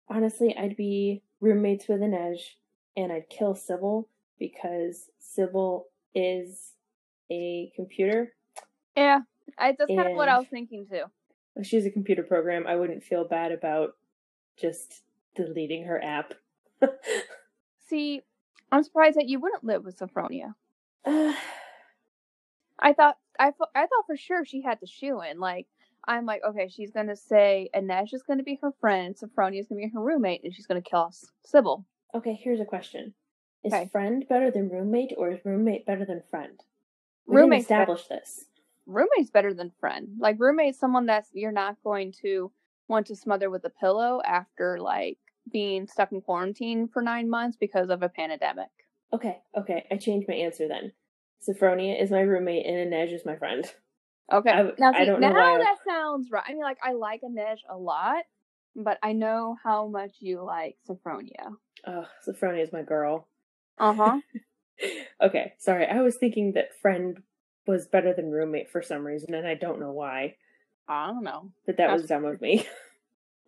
honestly, 0.08 0.56
I'd 0.56 0.76
be 0.76 1.22
roommates 1.40 1.88
with 1.88 2.00
Inej, 2.00 2.38
and 2.96 3.12
I'd 3.12 3.28
kill 3.28 3.54
Sybil 3.54 4.08
because 4.38 5.10
Sybil 5.18 5.86
is 6.14 6.72
a 7.30 7.72
computer. 7.74 8.32
Yeah, 8.96 9.20
I, 9.58 9.74
that's 9.76 9.88
kind 9.88 10.08
of 10.08 10.16
what 10.16 10.28
I 10.28 10.38
was 10.38 10.46
thinking 10.48 10.86
too. 10.88 11.04
If 11.56 11.66
she's 11.66 11.84
a 11.84 11.90
computer 11.90 12.22
program, 12.22 12.66
I 12.66 12.76
wouldn't 12.76 13.02
feel 13.02 13.26
bad 13.26 13.52
about 13.52 13.96
just 14.58 15.02
deleting 15.34 15.84
her 15.84 16.02
app. 16.02 16.34
See, 17.88 18.22
I'm 18.72 18.82
surprised 18.82 19.18
that 19.18 19.28
you 19.28 19.38
wouldn't 19.40 19.64
live 19.64 19.84
with 19.84 19.98
Sophronia. 19.98 20.54
I 21.06 22.92
thought 22.94 23.18
I, 23.38 23.50
thought- 23.52 23.70
I 23.74 23.82
thought 23.82 24.06
for 24.06 24.16
sure 24.16 24.44
she 24.44 24.62
had 24.62 24.80
to 24.80 24.86
shoe 24.86 25.20
in. 25.22 25.38
Like 25.40 25.66
I'm 26.06 26.26
like, 26.26 26.42
okay, 26.48 26.68
she's 26.68 26.90
gonna 26.90 27.16
say 27.16 27.70
Inej 27.74 28.12
is 28.14 28.22
gonna 28.24 28.42
be 28.42 28.58
her 28.62 28.72
friend, 28.80 29.14
Sophronia 29.16 29.60
is 29.60 29.68
gonna 29.68 29.82
be 29.82 29.90
her 29.94 30.00
roommate, 30.00 30.42
and 30.44 30.54
she's 30.54 30.66
gonna 30.66 30.82
kill 30.82 31.06
S- 31.08 31.26
Sybil. 31.44 31.84
okay, 32.14 32.34
here's 32.34 32.60
a 32.60 32.64
question. 32.64 33.14
Is 33.64 33.72
Okay. 33.72 33.88
friend 33.92 34.26
better 34.28 34.50
than 34.50 34.68
roommate 34.70 35.14
or 35.16 35.30
is 35.30 35.44
roommate 35.44 35.86
better 35.86 36.04
than 36.04 36.22
friend? 36.30 36.58
We 37.26 37.36
Roommate's 37.36 37.66
didn't 37.68 37.82
establish 37.82 38.08
this. 38.08 38.46
roommate's 38.86 39.30
better 39.30 39.54
than 39.54 39.70
friend. 39.80 40.08
Like 40.18 40.40
roommate's 40.40 40.78
someone 40.80 41.06
that's 41.06 41.30
you're 41.32 41.52
not 41.52 41.76
going 41.84 42.12
to 42.22 42.50
want 42.88 43.06
to 43.08 43.16
smother 43.16 43.50
with 43.50 43.64
a 43.64 43.70
pillow 43.70 44.20
after 44.24 44.78
like 44.80 45.18
being 45.50 45.86
stuck 45.86 46.12
in 46.12 46.20
quarantine 46.20 46.88
for 46.88 47.02
nine 47.02 47.28
months 47.28 47.56
because 47.58 47.90
of 47.90 48.02
a 48.02 48.08
pandemic. 48.08 48.68
Okay, 49.12 49.38
okay, 49.56 49.86
I 49.90 49.96
changed 49.96 50.28
my 50.28 50.34
answer 50.34 50.68
then. 50.68 50.92
Sophronia 51.46 52.00
is 52.00 52.10
my 52.10 52.20
roommate 52.20 52.66
and 52.66 52.92
Inej 52.92 53.12
is 53.12 53.24
my 53.26 53.36
friend. 53.36 53.64
Okay. 54.32 54.50
I- 54.50 54.62
now 54.78 54.92
I 54.94 55.04
don't 55.04 55.20
know 55.20 55.28
now 55.30 55.54
I- 55.56 55.58
that 55.58 55.76
sounds 55.86 56.30
right. 56.30 56.44
I 56.46 56.52
mean 56.52 56.62
like 56.62 56.78
I 56.82 56.92
like 56.92 57.22
Inej 57.22 57.58
a 57.68 57.76
lot, 57.76 58.24
but 58.76 58.98
I 59.02 59.12
know 59.12 59.56
how 59.62 59.88
much 59.88 60.12
you 60.20 60.42
like 60.42 60.76
Sophronia. 60.88 61.56
Oh, 61.86 62.06
Sophronia 62.26 62.62
is 62.62 62.72
my 62.72 62.82
girl. 62.82 63.26
Uh-huh. 63.78 64.20
okay, 65.20 65.54
sorry. 65.58 65.86
I 65.86 66.00
was 66.00 66.16
thinking 66.16 66.52
that 66.52 66.78
friend 66.80 67.22
was 67.66 67.86
better 67.88 68.14
than 68.14 68.30
roommate 68.30 68.70
for 68.70 68.80
some 68.82 69.04
reason, 69.04 69.34
and 69.34 69.46
I 69.46 69.54
don't 69.54 69.80
know 69.80 69.92
why. 69.92 70.36
I 70.88 71.08
don't 71.08 71.24
know. 71.24 71.50
But 71.66 71.76
that 71.78 71.90
was 71.92 72.06
dumb 72.06 72.24
of 72.24 72.40
me. 72.40 72.66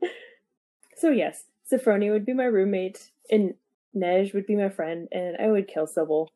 so 0.96 1.10
yes, 1.10 1.44
Sophronia 1.74 2.12
would 2.12 2.26
be 2.26 2.34
my 2.34 2.44
roommate, 2.44 3.10
and 3.30 3.54
Nej 3.94 4.32
would 4.34 4.46
be 4.46 4.56
my 4.56 4.68
friend, 4.68 5.08
and 5.12 5.36
I 5.38 5.48
would 5.48 5.68
kill 5.68 5.86
Sybil 5.86 6.30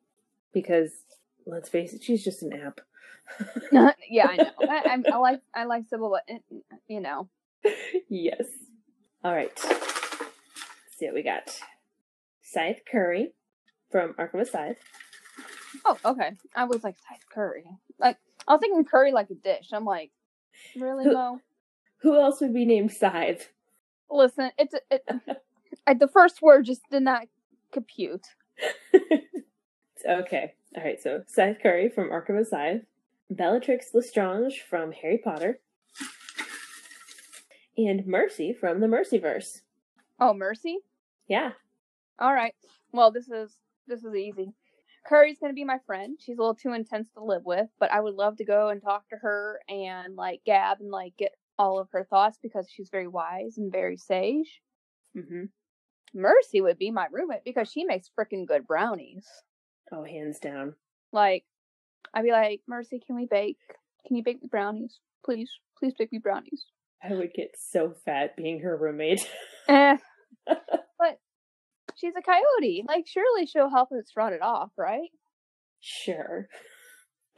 because 0.53 0.91
let's 1.45 1.69
face 1.69 1.93
it, 1.93 2.03
she's 2.03 2.23
just 2.23 2.43
an 2.43 2.53
app. 2.53 2.81
yeah, 4.09 4.27
I 4.27 4.35
know. 4.37 4.51
I, 4.61 4.77
I, 4.85 5.11
I 5.13 5.17
like 5.17 5.41
I 5.53 5.63
like 5.65 5.85
Sybil, 5.89 6.09
but 6.09 6.23
eh, 6.33 6.39
you 6.87 7.01
know. 7.01 7.29
yes. 8.09 8.45
All 9.23 9.33
right. 9.33 9.51
Let's 9.63 10.97
see 10.97 11.05
what 11.05 11.15
we 11.15 11.23
got. 11.23 11.59
Scythe 12.41 12.81
Curry 12.89 13.33
from 13.91 14.15
Arc 14.17 14.33
of 14.33 14.39
a 14.39 14.45
Scythe. 14.45 14.77
Oh, 15.85 15.97
okay. 16.03 16.31
I 16.55 16.65
was 16.65 16.83
like 16.83 16.95
Scythe 16.97 17.25
curry. 17.33 17.65
Like 17.99 18.17
I 18.47 18.53
was 18.53 18.61
thinking 18.61 18.85
curry 18.85 19.11
like 19.11 19.29
a 19.29 19.35
dish. 19.35 19.69
I'm 19.71 19.85
like, 19.85 20.11
really, 20.75 21.05
Who- 21.05 21.13
Mo? 21.13 21.39
Who 22.01 22.19
else 22.19 22.39
would 22.39 22.53
be 22.53 22.65
named 22.65 22.91
Scythe? 22.93 23.49
Listen, 24.09 24.51
it's 24.57 24.75
it. 24.89 25.05
The 25.99 26.07
first 26.07 26.43
word 26.43 26.65
just 26.65 26.81
did 26.91 27.01
not 27.01 27.23
compute. 27.71 28.27
okay. 30.07 30.53
All 30.75 30.83
right. 30.83 31.01
So 31.01 31.23
Scythe 31.25 31.57
Curry 31.63 31.89
from 31.89 32.11
Arc 32.11 32.29
of 32.29 32.35
a 32.35 32.45
Scythe, 32.45 32.81
Bellatrix 33.31 33.93
Lestrange 33.93 34.61
from 34.61 34.91
Harry 34.91 35.17
Potter, 35.17 35.59
and 37.77 38.05
Mercy 38.05 38.53
from 38.53 38.81
the 38.81 38.87
Mercyverse. 38.87 39.61
Oh, 40.19 40.33
Mercy. 40.33 40.79
Yeah. 41.27 41.51
All 42.19 42.33
right. 42.33 42.53
Well, 42.91 43.11
this 43.11 43.29
is 43.29 43.57
this 43.87 44.03
is 44.03 44.13
easy. 44.13 44.53
Curry's 45.07 45.39
gonna 45.39 45.53
be 45.53 45.63
my 45.63 45.79
friend. 45.87 46.17
She's 46.19 46.37
a 46.37 46.41
little 46.41 46.55
too 46.55 46.73
intense 46.73 47.09
to 47.13 47.23
live 47.23 47.45
with, 47.45 47.67
but 47.79 47.91
I 47.91 47.99
would 47.99 48.15
love 48.15 48.37
to 48.37 48.45
go 48.45 48.69
and 48.69 48.81
talk 48.81 49.09
to 49.09 49.15
her 49.15 49.61
and 49.69 50.15
like 50.15 50.41
gab 50.45 50.81
and 50.81 50.91
like 50.91 51.15
get 51.17 51.33
all 51.59 51.77
of 51.77 51.89
her 51.91 52.07
thoughts 52.09 52.39
because 52.41 52.67
she's 52.71 52.89
very 52.89 53.07
wise 53.07 53.57
and 53.57 53.71
very 53.71 53.97
sage. 53.97 54.61
Mm-hmm. 55.15 55.45
Mercy 56.15 56.61
would 56.61 56.79
be 56.79 56.89
my 56.89 57.05
roommate 57.11 57.43
because 57.45 57.69
she 57.69 57.83
makes 57.83 58.09
freaking 58.17 58.47
good 58.47 58.65
brownies. 58.65 59.27
Oh, 59.91 60.03
hands 60.03 60.39
down. 60.39 60.73
Like, 61.11 61.43
I'd 62.13 62.23
be 62.23 62.31
like, 62.31 62.61
Mercy, 62.67 63.01
can 63.05 63.15
we 63.15 63.27
bake? 63.29 63.59
Can 64.07 64.15
you 64.15 64.23
bake 64.23 64.41
me 64.41 64.47
brownies? 64.49 64.99
Please, 65.23 65.51
please 65.77 65.93
bake 65.99 66.11
me 66.11 66.19
brownies. 66.19 66.65
I 67.03 67.13
would 67.13 67.33
get 67.33 67.51
so 67.57 67.93
fat 68.05 68.35
being 68.37 68.61
her 68.61 68.75
roommate. 68.75 69.27
Eh. 69.67 69.97
but 70.47 71.19
she's 71.95 72.13
a 72.17 72.21
coyote. 72.21 72.85
Like, 72.87 73.05
surely 73.07 73.45
she'll 73.45 73.69
help 73.69 73.89
us 73.91 74.11
run 74.15 74.33
it 74.33 74.41
off, 74.41 74.71
right? 74.77 75.09
sure. 75.81 76.47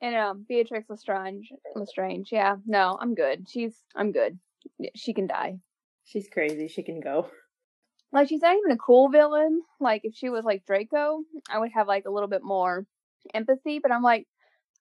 And 0.00 0.14
um, 0.14 0.46
Beatrix 0.48 0.88
Lestrange, 0.88 1.50
Lestrange. 1.74 2.30
Yeah, 2.30 2.56
no, 2.66 2.96
I'm 3.00 3.14
good. 3.14 3.48
She's, 3.48 3.74
I'm 3.96 4.12
good. 4.12 4.38
She 4.94 5.12
can 5.12 5.26
die. 5.26 5.58
She's 6.04 6.28
crazy. 6.32 6.68
She 6.68 6.82
can 6.82 7.00
go. 7.00 7.28
Like, 8.12 8.28
she's 8.28 8.40
not 8.42 8.56
even 8.56 8.70
a 8.70 8.76
cool 8.76 9.08
villain. 9.08 9.60
Like, 9.80 10.02
if 10.04 10.14
she 10.14 10.28
was 10.30 10.44
like 10.44 10.64
Draco, 10.66 11.22
I 11.50 11.58
would 11.58 11.72
have 11.74 11.88
like 11.88 12.04
a 12.06 12.10
little 12.10 12.28
bit 12.28 12.42
more 12.44 12.86
empathy. 13.34 13.80
But 13.80 13.90
I'm 13.92 14.02
like, 14.02 14.26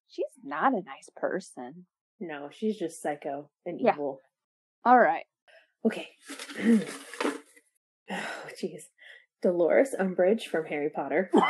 she's 0.08 0.26
not 0.44 0.74
a 0.74 0.78
nice 0.84 1.10
person. 1.16 1.86
No, 2.20 2.50
she's 2.52 2.78
just 2.78 3.02
psycho 3.02 3.50
and 3.66 3.82
Yeah. 3.82 3.94
evil. 3.94 4.22
All 4.86 4.98
right. 5.00 5.26
Okay. 5.84 6.10
oh, 6.60 8.46
jeez. 8.62 8.84
Dolores 9.42 9.96
Umbridge 10.00 10.44
from 10.48 10.66
Harry 10.66 10.90
Potter. 10.90 11.32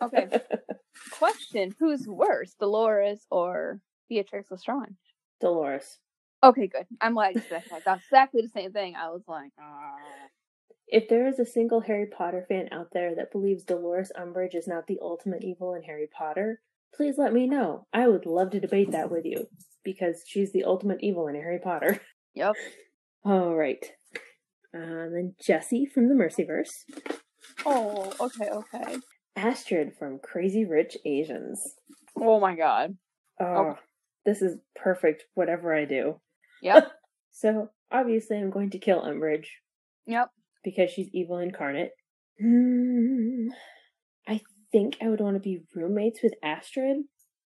Okay. 0.00 0.28
Question: 1.10 1.74
Who's 1.78 2.06
worse, 2.06 2.54
Dolores 2.58 3.26
or 3.30 3.80
Beatrix 4.08 4.50
Lestrange? 4.50 4.96
Dolores. 5.40 5.98
Okay, 6.42 6.68
good. 6.68 6.86
I'm 7.00 7.14
glad 7.14 7.34
you 7.34 7.42
said 7.48 7.64
that. 7.70 7.84
That's 7.84 8.04
exactly 8.04 8.42
the 8.42 8.48
same 8.48 8.72
thing. 8.72 8.94
I 8.94 9.08
was 9.10 9.22
like, 9.26 9.50
ah. 9.60 9.96
If 10.86 11.08
there 11.08 11.26
is 11.26 11.38
a 11.38 11.44
single 11.44 11.80
Harry 11.80 12.06
Potter 12.06 12.46
fan 12.48 12.68
out 12.72 12.88
there 12.92 13.14
that 13.16 13.32
believes 13.32 13.64
Dolores 13.64 14.12
Umbridge 14.16 14.54
is 14.54 14.66
not 14.66 14.86
the 14.86 14.98
ultimate 15.02 15.44
evil 15.44 15.74
in 15.74 15.82
Harry 15.82 16.08
Potter, 16.10 16.60
please 16.94 17.18
let 17.18 17.32
me 17.32 17.46
know. 17.46 17.86
I 17.92 18.08
would 18.08 18.24
love 18.24 18.50
to 18.50 18.60
debate 18.60 18.92
that 18.92 19.10
with 19.10 19.26
you 19.26 19.48
because 19.84 20.22
she's 20.26 20.52
the 20.52 20.64
ultimate 20.64 20.98
evil 21.02 21.28
in 21.28 21.34
Harry 21.34 21.58
Potter. 21.62 22.00
Yep. 22.34 22.54
All 23.24 23.56
right. 23.56 23.84
Um, 24.72 25.10
then 25.12 25.34
Jesse 25.44 25.86
from 25.86 26.08
the 26.08 26.14
Mercyverse. 26.14 26.84
Oh, 27.66 28.12
okay, 28.20 28.48
okay. 28.48 28.96
Astrid 29.38 29.92
from 29.98 30.18
Crazy 30.18 30.64
Rich 30.64 30.96
Asians. 31.04 31.74
Oh 32.16 32.40
my 32.40 32.56
god. 32.56 32.96
Oh, 33.40 33.76
this 34.26 34.42
is 34.42 34.56
perfect, 34.74 35.24
whatever 35.34 35.74
I 35.74 35.84
do. 35.84 36.20
Yep. 36.62 36.88
So, 37.30 37.68
obviously, 37.92 38.36
I'm 38.36 38.50
going 38.50 38.70
to 38.70 38.80
kill 38.80 39.00
Umbridge 39.02 39.46
Yep. 40.06 40.30
because 40.64 40.90
she's 40.90 41.08
evil 41.12 41.38
incarnate. 41.38 41.92
Hmm. 42.40 43.50
I 44.26 44.40
think 44.72 44.96
I 45.00 45.08
would 45.08 45.20
want 45.20 45.36
to 45.36 45.40
be 45.40 45.62
roommates 45.72 46.18
with 46.20 46.32
Astrid 46.42 46.96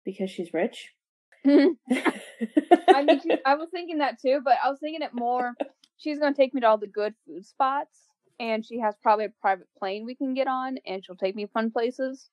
because 0.05 0.31
she's 0.33 0.53
rich. 0.53 0.95
I 1.47 3.05
mean, 3.05 3.21
she, 3.21 3.31
I 3.47 3.55
was 3.55 3.69
thinking 3.73 3.99
that 3.99 4.21
too, 4.21 4.41
but 4.43 4.55
I 4.65 4.69
was 4.69 4.81
thinking 4.81 5.03
it 5.03 5.15
more. 5.15 5.53
She's 5.97 6.19
gonna 6.19 6.35
take 6.35 6.55
me 6.55 6.61
to 6.63 6.67
all 6.67 6.79
the 6.79 6.89
good 6.89 7.15
food 7.25 7.47
spots, 7.47 8.08
and 8.41 8.65
she 8.65 8.79
has 8.81 8.95
probably 9.03 9.27
a 9.27 9.33
private 9.41 9.69
plane 9.79 10.05
we 10.05 10.15
can 10.15 10.35
get 10.35 10.47
on, 10.49 10.79
and 10.87 11.05
she'll 11.05 11.17
take 11.17 11.35
me 11.37 11.47
fun 11.53 11.71
places. 11.71 12.29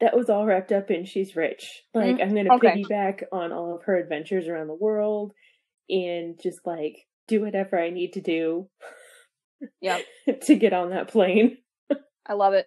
that 0.00 0.16
was 0.16 0.30
all 0.30 0.46
wrapped 0.46 0.70
up 0.72 0.90
in 0.92 1.04
she's 1.04 1.34
rich. 1.34 1.82
Like, 1.92 2.16
Mm, 2.18 2.22
I'm 2.22 2.32
going 2.34 2.44
to 2.46 2.52
okay. 2.52 2.84
piggyback 2.84 3.24
on 3.32 3.52
all 3.52 3.74
of 3.74 3.82
her 3.84 3.96
adventures 3.96 4.46
around 4.46 4.68
the 4.68 4.74
world 4.74 5.32
and 5.90 6.38
just 6.40 6.60
like 6.66 7.06
do 7.26 7.40
whatever 7.40 7.78
I 7.78 7.90
need 7.90 8.12
to 8.12 8.20
do 8.20 8.68
Yeah. 9.80 9.98
to 10.42 10.54
get 10.54 10.72
on 10.72 10.90
that 10.90 11.08
plane. 11.08 11.58
I 12.26 12.34
love 12.34 12.54
it. 12.54 12.66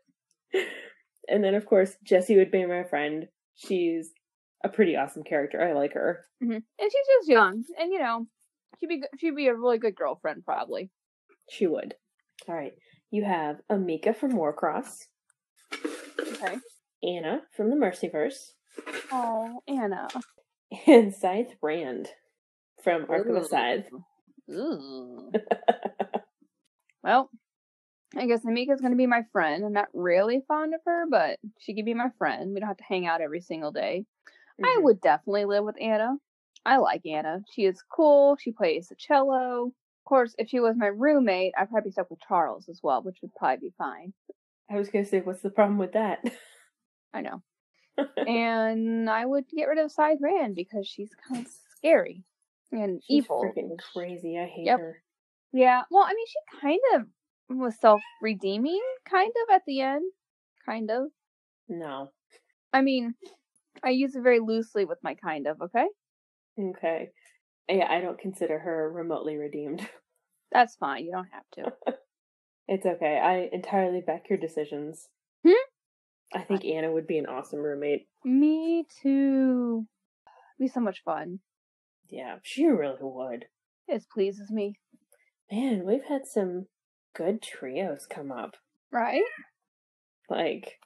And 1.30 1.44
then, 1.44 1.56
of 1.56 1.65
course, 1.65 1.96
Jesse 2.03 2.36
would 2.36 2.51
be 2.51 2.65
my 2.65 2.84
friend. 2.84 3.27
She's 3.56 4.12
a 4.63 4.70
pretty 4.70 4.96
awesome 4.98 5.24
character. 5.24 5.62
I 5.62 5.72
like 5.74 5.94
her. 5.94 6.25
hmm 6.41 6.51
And 6.51 6.63
she's 6.80 7.08
just 7.20 7.30
young, 7.30 7.63
and 7.80 7.91
you 7.94 8.00
know, 8.00 8.27
she'd 8.80 8.89
be 8.89 9.03
she'd 9.20 9.36
be 9.36 9.48
a 9.48 9.56
really 9.56 9.77
good 9.77 9.96
girlfriend, 9.96 10.44
probably. 10.44 10.89
She 11.50 11.68
would. 11.68 11.94
All 12.48 12.55
right. 12.55 12.74
You 13.12 13.24
have 13.24 13.57
Emika 13.69 14.15
from 14.15 14.33
Warcross, 14.33 15.07
Okay. 15.74 16.57
Anna 17.03 17.41
from 17.55 17.69
the 17.69 17.75
Mercyverse, 17.75 18.51
Oh, 19.12 19.62
Anna. 19.67 20.07
and 20.88 21.13
Scythe 21.13 21.55
Rand 21.62 22.10
from 22.83 23.05
Arc 23.10 23.27
of 23.27 23.36
a 23.36 23.39
Ooh. 23.39 23.48
Scythe. 23.48 23.86
Ooh. 24.50 25.31
well, 27.03 27.29
I 28.17 28.25
guess 28.27 28.45
Emika's 28.45 28.81
gonna 28.81 28.95
be 28.95 29.07
my 29.07 29.24
friend. 29.31 29.63
I'm 29.65 29.74
not 29.74 29.89
really 29.93 30.41
fond 30.48 30.74
of 30.74 30.81
her, 30.86 31.05
but 31.10 31.38
she 31.60 31.75
could 31.75 31.86
be 31.86 31.93
my 31.93 32.10
friend. 32.17 32.53
We 32.53 32.60
don't 32.60 32.67
have 32.69 32.77
to 32.77 32.83
hang 32.83 33.05
out 33.07 33.21
every 33.21 33.41
single 33.41 33.71
day. 33.71 34.05
I 34.63 34.77
Mhm. 34.79 34.83
would 34.83 35.01
definitely 35.01 35.45
live 35.45 35.63
with 35.65 35.79
Anna. 35.81 36.17
I 36.65 36.77
like 36.77 37.05
Anna. 37.05 37.41
She 37.51 37.65
is 37.65 37.81
cool. 37.83 38.36
She 38.38 38.51
plays 38.51 38.88
the 38.89 38.95
cello. 38.95 39.74
Of 40.12 40.15
course, 40.18 40.36
if 40.38 40.50
she 40.50 40.60
was 40.60 40.75
my 40.75 40.88
roommate, 40.88 41.53
I'd 41.58 41.70
probably 41.70 41.88
be 41.88 41.94
stuck 41.94 42.10
with 42.10 42.20
Charles 42.27 42.68
as 42.68 42.82
well, 42.84 43.01
which 43.01 43.20
would 43.22 43.34
probably 43.34 43.70
be 43.70 43.74
fine. 43.77 44.12
I 44.70 44.75
was 44.77 44.89
going 44.89 45.06
to 45.06 45.10
say, 45.10 45.22
what's 45.22 45.41
the 45.41 45.50
problem 45.50 45.77
with 45.77 45.94
that? 45.94 46.20
I 47.13 47.22
know. 47.22 47.41
and 48.27 49.10
I 49.10 49.25
would 49.25 49.46
get 49.48 49.70
rid 49.70 49.77
of 49.77 49.89
Scythe 49.89 50.18
Rand 50.22 50.56
because 50.56 50.86
she's 50.86 51.12
kind 51.30 51.46
of 51.46 51.51
scary 51.77 52.25
and 52.74 53.01
She's 53.08 53.24
evil. 53.24 53.53
freaking 53.56 53.77
crazy. 53.94 54.38
I 54.38 54.48
hate 54.48 54.65
Yep. 54.65 54.80
her. 54.80 55.01
Yeah, 55.53 55.84
well, 55.89 56.03
I 56.03 56.13
mean, 56.13 56.27
she 56.27 56.60
kind 56.60 56.82
of 56.96 57.58
was 57.58 57.80
self 57.80 58.01
redeeming, 58.22 58.82
kind 59.10 59.32
of 59.48 59.56
at 59.56 59.62
the 59.65 59.80
end. 59.80 60.12
Kind 60.65 60.91
of. 60.91 61.03
No. 61.70 62.10
I 62.74 62.82
mean, 62.82 63.15
I 63.82 63.91
use 63.91 64.13
it 64.18 64.24
very 64.24 64.39
loosely 64.41 64.84
with 64.84 65.00
my 65.03 65.15
kind 65.15 65.48
of, 65.48 65.62
okay? 65.62 65.88
Okay. 66.60 67.12
Yeah, 67.72 67.88
I 67.90 68.01
don't 68.01 68.20
consider 68.20 68.60
her 68.60 68.92
remotely 68.92 69.38
redeemed. 69.38 69.88
That's 70.51 70.75
fine. 70.75 71.06
You 71.06 71.12
don't 71.12 71.30
have 71.32 71.50
to. 71.56 71.94
It's 72.68 72.86
okay. 72.86 73.20
I 73.22 73.50
entirely 73.54 74.00
back 74.00 74.30
your 74.30 74.40
decisions. 74.40 75.10
Hmm? 75.46 75.51
I 76.34 76.40
think 76.40 76.63
Anna 76.63 76.90
would 76.90 77.06
be 77.06 77.18
an 77.18 77.25
awesome 77.25 77.60
roommate. 77.60 78.08
Me 78.24 78.86
too. 79.01 79.88
Be 80.58 80.70
so 80.70 80.80
much 80.80 81.04
fun. 81.04 81.40
Yeah, 82.08 82.38
she 82.44 82.68
really 82.68 82.96
would. 83.01 83.46
It 83.90 84.06
pleases 84.13 84.50
me. 84.51 84.80
Man, 85.51 85.86
we've 85.86 86.06
had 86.08 86.25
some 86.25 86.68
good 87.13 87.42
trios 87.42 88.08
come 88.10 88.32
up. 88.32 88.56
Right? 88.90 89.24
Like, 90.30 90.80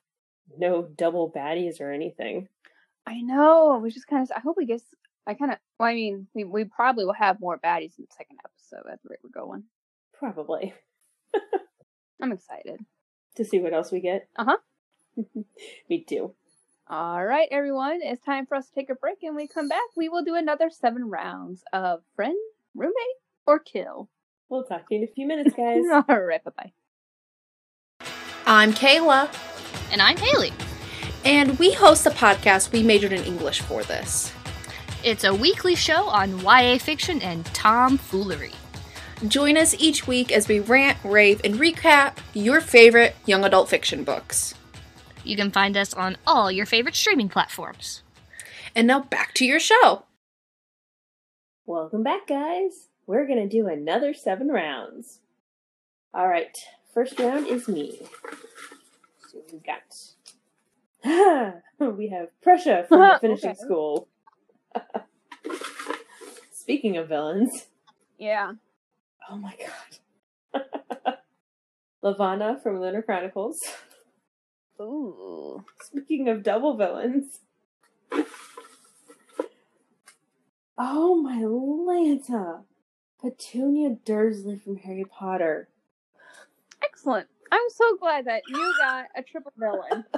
no 0.57 0.87
double 0.97 1.31
baddies 1.31 1.79
or 1.79 1.91
anything. 1.91 2.47
I 3.05 3.21
know. 3.21 3.79
We 3.83 3.91
just 3.91 4.07
kind 4.07 4.23
of. 4.23 4.31
I 4.35 4.39
hope 4.39 4.55
we 4.57 4.65
get. 4.65 4.81
I 5.27 5.33
kind 5.33 5.51
of. 5.51 5.57
Well, 5.79 5.89
I 5.89 5.93
mean, 5.93 6.27
we 6.33 6.43
we 6.43 6.63
probably 6.65 7.05
will 7.05 7.13
have 7.13 7.39
more 7.39 7.57
baddies 7.59 7.97
in 7.97 8.05
the 8.07 8.15
second 8.17 8.37
episode 8.45 8.91
at 8.91 9.01
the 9.03 9.09
rate 9.09 9.19
we're 9.23 9.29
going. 9.41 9.63
Probably. 10.17 10.73
I'm 12.21 12.31
excited. 12.31 12.79
To 13.35 13.43
see 13.45 13.59
what 13.59 13.73
else 13.73 13.91
we 13.91 13.99
get? 13.99 14.27
Uh 14.37 14.45
huh. 14.45 14.57
Me 15.89 16.03
too. 16.07 16.33
All 16.87 17.25
right, 17.25 17.47
everyone. 17.51 17.99
It's 18.03 18.21
time 18.23 18.45
for 18.45 18.55
us 18.55 18.67
to 18.69 18.73
take 18.75 18.89
a 18.89 18.95
break, 18.95 19.17
and 19.23 19.35
we 19.35 19.47
come 19.47 19.67
back, 19.67 19.81
we 19.97 20.07
will 20.07 20.23
do 20.23 20.35
another 20.35 20.69
seven 20.69 21.09
rounds 21.09 21.63
of 21.73 22.01
friend, 22.15 22.37
roommate, 22.75 22.93
or 23.47 23.57
kill. 23.59 24.09
We'll 24.49 24.63
talk 24.63 24.87
to 24.89 24.95
you 24.95 25.01
in 25.01 25.07
a 25.07 25.11
few 25.11 25.25
minutes, 25.27 25.53
guys. 25.57 25.83
All 26.07 26.21
right. 26.21 26.43
Bye 26.43 26.51
bye. 26.55 28.05
I'm 28.45 28.73
Kayla, 28.73 29.29
And 29.91 30.01
I'm 30.01 30.17
Haley. 30.17 30.53
and 31.25 31.57
we 31.57 31.73
host 31.73 32.05
a 32.05 32.11
podcast. 32.11 32.71
We 32.71 32.83
majored 32.83 33.11
in 33.11 33.23
English 33.23 33.61
for 33.61 33.81
this. 33.83 34.31
It's 35.05 35.23
a 35.23 35.31
weekly 35.35 35.75
show 35.75 36.07
on 36.09 36.39
YA 36.39 36.79
fiction 36.79 37.21
and 37.21 37.45
tomfoolery. 37.53 38.53
Join 39.27 39.55
us 39.55 39.75
each 39.77 40.07
week 40.07 40.31
as 40.31 40.47
we 40.47 40.59
rant, 40.59 40.97
rave, 41.03 41.41
and 41.43 41.55
recap 41.55 42.17
your 42.33 42.59
favorite 42.59 43.15
young 43.27 43.45
adult 43.45 43.69
fiction 43.69 44.03
books. 44.03 44.55
You 45.23 45.35
can 45.35 45.51
find 45.51 45.77
us 45.77 45.93
on 45.93 46.17
all 46.25 46.51
your 46.51 46.65
favorite 46.65 46.95
streaming 46.95 47.29
platforms. 47.29 48.01
And 48.73 48.87
now 48.87 49.01
back 49.01 49.35
to 49.35 49.45
your 49.45 49.59
show. 49.59 50.05
Welcome 51.67 52.01
back, 52.01 52.25
guys. 52.27 52.87
We're 53.05 53.27
gonna 53.27 53.47
do 53.47 53.67
another 53.67 54.15
seven 54.15 54.47
rounds. 54.47 55.19
All 56.15 56.27
right, 56.27 56.57
first 56.95 57.19
round 57.19 57.45
is 57.45 57.67
me. 57.67 57.99
Let's 58.01 59.31
see 59.31 59.37
what 59.37 59.53
we 59.53 59.59
got. 59.59 61.53
we 61.97 62.07
have 62.09 62.29
Preshea 62.43 62.87
from 62.87 62.99
the 63.01 63.19
finishing 63.21 63.51
Okay. 63.51 63.59
school. 63.59 64.07
Speaking 66.51 66.97
of 66.97 67.07
villains, 67.09 67.67
Yeah. 68.17 68.53
oh 69.29 69.37
my 69.37 69.55
god. 70.53 70.63
Levana 72.01 72.59
from 72.61 72.79
Lunar 72.79 73.01
Chronicles. 73.01 73.59
Ooh. 74.81 75.63
Speaking 75.83 76.27
of 76.29 76.43
double 76.43 76.75
villains. 76.77 77.39
Oh 80.77 81.15
my 81.15 81.37
Lanta! 81.41 82.63
Petunia 83.21 83.97
Dursley 84.05 84.57
from 84.57 84.75
Harry 84.77 85.05
Potter. 85.05 85.69
Excellent. 86.83 87.27
I'm 87.51 87.69
so 87.69 87.95
glad 87.97 88.25
that 88.25 88.41
you 88.49 88.73
got 88.79 89.05
a 89.15 89.23
triple 89.23 89.53
villain. 89.57 90.03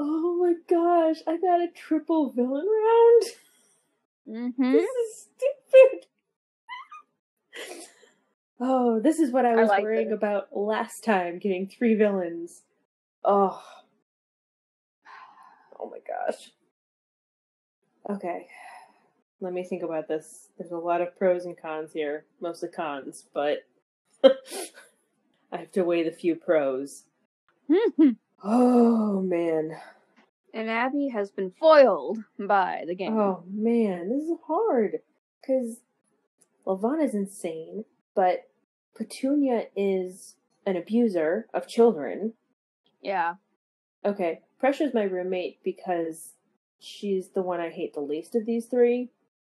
Oh 0.00 0.36
my 0.36 0.54
gosh, 0.70 1.16
I 1.26 1.36
got 1.38 1.60
a 1.60 1.66
triple 1.74 2.30
villain 2.30 2.66
round. 2.66 3.22
Mm-hmm. 4.28 4.72
This 4.72 4.88
is 4.88 5.26
stupid. 5.36 6.06
Oh, 8.60 9.00
this 9.00 9.18
is 9.18 9.32
what 9.32 9.44
I 9.44 9.52
I 9.52 9.56
was 9.56 9.68
like 9.68 9.82
worrying 9.82 10.10
this. 10.10 10.16
about 10.16 10.56
last 10.56 11.02
time, 11.02 11.38
getting 11.40 11.66
three 11.66 11.94
villains. 11.94 12.62
Oh. 13.24 13.60
Oh 15.80 15.90
my 15.90 15.98
gosh. 15.98 16.50
Okay. 18.08 18.46
Let 19.40 19.52
me 19.52 19.64
think 19.64 19.82
about 19.82 20.08
this. 20.08 20.48
There's 20.58 20.72
a 20.72 20.76
lot 20.76 21.00
of 21.00 21.16
pros 21.18 21.44
and 21.44 21.56
cons 21.56 21.92
here. 21.92 22.24
Mostly 22.40 22.68
cons, 22.68 23.24
but 23.32 23.64
I 24.24 25.56
have 25.56 25.72
to 25.72 25.82
weigh 25.84 26.04
the 26.04 26.12
few 26.12 26.36
pros. 26.36 27.04
Oh 28.42 29.20
man. 29.20 29.76
And 30.54 30.70
Abby 30.70 31.08
has 31.08 31.30
been 31.30 31.50
foiled 31.50 32.18
by 32.38 32.84
the 32.86 32.94
game. 32.94 33.16
Oh 33.16 33.44
man, 33.50 34.08
this 34.08 34.24
is 34.24 34.38
hard 34.46 34.98
because 35.40 35.80
Levana's 36.66 37.14
insane, 37.14 37.84
but 38.14 38.48
Petunia 38.96 39.66
is 39.76 40.36
an 40.66 40.76
abuser 40.76 41.46
of 41.54 41.68
children. 41.68 42.34
Yeah. 43.02 43.34
Okay, 44.04 44.40
Preshea's 44.62 44.94
my 44.94 45.02
roommate 45.02 45.62
because 45.62 46.32
she's 46.78 47.28
the 47.28 47.42
one 47.42 47.60
I 47.60 47.70
hate 47.70 47.94
the 47.94 48.00
least 48.00 48.34
of 48.34 48.46
these 48.46 48.66
three, 48.66 49.10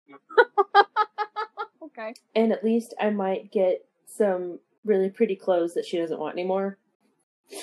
okay. 1.83 2.15
and 2.35 2.53
at 2.53 2.65
least 2.65 2.95
I 3.01 3.11
might 3.11 3.53
get 3.53 3.85
some 4.07 4.59
really 4.85 5.11
pretty 5.11 5.37
clothes 5.37 5.75
that 5.75 5.87
she 5.87 5.99
doesn't 5.99 6.19
want 6.19 6.35
anymore. 6.35 6.79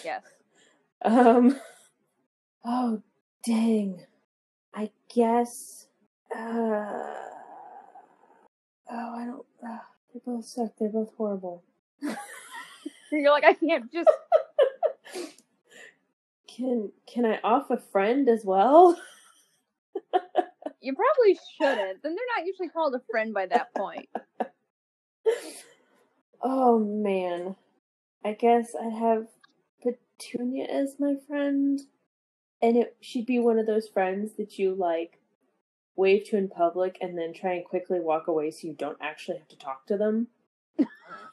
Yes. 0.03 0.23
Um. 1.03 1.59
Oh, 2.65 3.01
dang. 3.45 4.05
I 4.73 4.91
guess. 5.13 5.87
Uh. 6.35 7.15
Oh, 8.91 9.15
I 9.15 9.25
don't. 9.25 9.45
Uh, 9.63 9.77
they 10.13 10.21
both 10.25 10.45
suck. 10.45 10.71
They're 10.79 10.89
both 10.89 11.13
horrible. 11.17 11.63
You're 13.11 13.31
like, 13.31 13.45
I 13.45 13.53
can't 13.53 13.91
just. 13.91 14.09
Can 16.47 16.91
Can 17.07 17.25
I 17.25 17.39
off 17.43 17.69
a 17.71 17.77
friend 17.77 18.29
as 18.29 18.43
well? 18.45 18.99
You 20.81 20.93
probably 20.95 21.37
shouldn't. 21.57 22.01
Then 22.03 22.15
they're 22.15 22.37
not 22.37 22.45
usually 22.45 22.69
called 22.69 22.95
a 22.95 23.01
friend 23.11 23.33
by 23.33 23.45
that 23.47 23.73
point. 23.75 24.09
Oh 26.41 26.79
man. 26.79 27.55
I 28.23 28.31
guess 28.33 28.73
I'd 28.73 28.93
have 28.93 29.27
Petunia 29.83 30.65
as 30.65 30.95
my 30.99 31.15
friend. 31.27 31.81
And 32.61 32.77
it 32.77 32.97
she'd 32.99 33.25
be 33.25 33.39
one 33.39 33.57
of 33.57 33.65
those 33.65 33.87
friends 33.87 34.33
that 34.37 34.59
you 34.59 34.75
like 34.75 35.19
wave 35.95 36.25
to 36.29 36.37
in 36.37 36.49
public 36.49 36.97
and 37.01 37.17
then 37.17 37.33
try 37.33 37.53
and 37.53 37.65
quickly 37.65 37.99
walk 37.99 38.27
away 38.27 38.51
so 38.51 38.67
you 38.67 38.73
don't 38.73 38.97
actually 39.01 39.37
have 39.37 39.47
to 39.49 39.57
talk 39.57 39.85
to 39.87 39.97
them. 39.97 40.27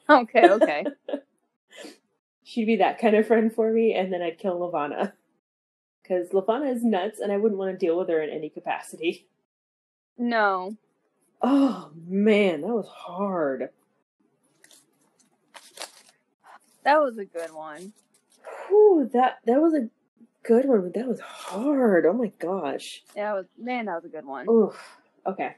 Okay, 0.09 0.49
okay. 0.49 0.85
She'd 2.43 2.65
be 2.65 2.77
that 2.77 2.97
kind 2.97 3.13
of 3.13 3.27
friend 3.27 3.53
for 3.53 3.73
me, 3.73 3.93
and 3.93 4.11
then 4.11 4.21
I'd 4.21 4.37
kill 4.39 4.57
Levana. 4.57 5.13
Because 6.01 6.31
Levana 6.31 6.67
is 6.67 6.81
nuts, 6.81 7.19
and 7.19 7.29
I 7.29 7.35
wouldn't 7.35 7.59
want 7.59 7.77
to 7.77 7.85
deal 7.85 7.97
with 7.97 8.07
her 8.07 8.21
in 8.21 8.29
any 8.29 8.49
capacity. 8.49 9.27
No. 10.17 10.77
Oh 11.41 11.91
man, 12.07 12.61
that 12.61 12.67
was 12.67 12.87
hard. 12.87 13.69
That 16.85 17.01
was 17.01 17.17
a 17.17 17.25
good 17.25 17.53
one. 17.53 17.91
Whew, 18.67 19.09
that 19.11 19.39
that 19.45 19.61
was 19.61 19.73
a 19.73 19.89
good 20.47 20.65
one, 20.65 20.81
but 20.81 20.93
that 20.93 21.07
was 21.07 21.19
hard. 21.19 22.05
Oh 22.05 22.13
my 22.13 22.31
gosh. 22.39 23.03
That 23.15 23.33
was 23.33 23.45
man, 23.57 23.85
that 23.85 23.95
was 23.95 24.05
a 24.05 24.09
good 24.09 24.25
one. 24.25 24.49
Oof. 24.49 24.81
Okay. 25.25 25.55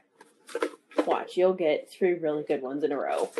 Watch, 1.06 1.36
you'll 1.36 1.54
get 1.54 1.90
three 1.90 2.14
really 2.14 2.42
good 2.42 2.60
ones 2.60 2.82
in 2.82 2.92
a 2.92 2.96
row. 2.96 3.30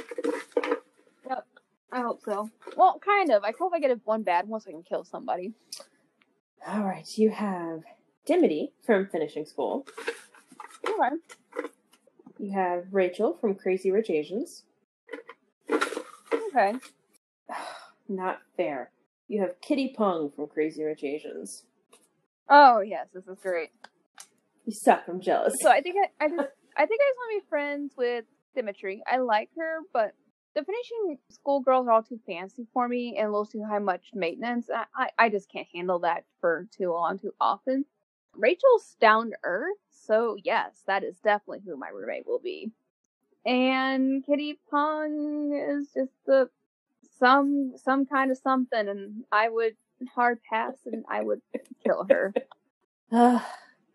Yep. 1.28 1.46
I 1.92 2.00
hope 2.00 2.22
so. 2.24 2.48
Well, 2.76 3.00
kind 3.04 3.30
of. 3.32 3.42
I 3.42 3.52
hope 3.58 3.72
I 3.74 3.80
get 3.80 3.98
one 4.04 4.22
bad 4.22 4.48
one 4.48 4.60
so 4.60 4.70
I 4.70 4.72
can 4.72 4.84
kill 4.84 5.04
somebody. 5.04 5.52
All 6.66 6.84
right, 6.84 7.06
you 7.18 7.30
have 7.30 7.82
Dimity 8.26 8.72
from 8.84 9.08
Finishing 9.08 9.44
School. 9.44 9.86
Okay. 10.86 11.16
You 12.38 12.52
have 12.52 12.84
Rachel 12.92 13.36
from 13.40 13.54
Crazy 13.56 13.90
Rich 13.90 14.10
Asians. 14.10 14.62
Okay. 15.70 16.74
Not 18.08 18.40
fair. 18.56 18.90
You 19.30 19.42
have 19.42 19.60
Kitty 19.60 19.94
Pong 19.96 20.32
from 20.34 20.48
Crazy 20.48 20.82
Rich 20.82 21.04
Asians. 21.04 21.62
Oh 22.48 22.80
yes, 22.80 23.06
this 23.14 23.28
is 23.28 23.38
great. 23.40 23.70
You 24.64 24.72
suck. 24.72 25.04
I'm 25.06 25.20
jealous. 25.20 25.54
So 25.62 25.70
I 25.70 25.80
think 25.82 25.94
I, 26.04 26.24
I 26.24 26.28
just 26.28 26.48
I 26.76 26.86
think 26.86 27.00
I 27.00 27.10
just 27.10 27.16
want 27.16 27.30
to 27.30 27.40
be 27.40 27.48
friends 27.48 27.92
with 27.96 28.24
Dimity. 28.56 29.02
I 29.06 29.18
like 29.18 29.50
her, 29.56 29.82
but 29.92 30.14
the 30.56 30.64
finishing 30.64 31.18
school 31.30 31.60
girls 31.60 31.86
are 31.86 31.92
all 31.92 32.02
too 32.02 32.18
fancy 32.26 32.66
for 32.74 32.88
me 32.88 33.18
and 33.18 33.28
a 33.28 33.30
little 33.30 33.46
too 33.46 33.62
high 33.62 33.78
much 33.78 34.06
maintenance. 34.14 34.68
I, 34.68 34.86
I, 34.96 35.10
I 35.16 35.28
just 35.28 35.48
can't 35.48 35.68
handle 35.72 36.00
that 36.00 36.24
for 36.40 36.66
too 36.76 36.92
long, 36.92 37.20
too 37.20 37.32
often. 37.40 37.84
Rachel's 38.34 38.96
down 39.00 39.30
to 39.30 39.36
earth, 39.44 39.78
so 39.90 40.36
yes, 40.42 40.82
that 40.88 41.04
is 41.04 41.14
definitely 41.22 41.60
who 41.64 41.76
my 41.76 41.90
roommate 41.90 42.26
will 42.26 42.40
be. 42.40 42.72
And 43.46 44.26
Kitty 44.26 44.58
Pong 44.68 45.52
is 45.54 45.86
just 45.94 46.10
the 46.26 46.50
some 47.20 47.74
some 47.76 48.06
kind 48.06 48.30
of 48.32 48.38
something, 48.38 48.88
and 48.88 49.24
I 49.30 49.48
would 49.48 49.76
hard 50.14 50.40
pass 50.42 50.74
and 50.86 51.04
I 51.08 51.22
would 51.22 51.42
kill 51.84 52.06
her. 52.10 52.34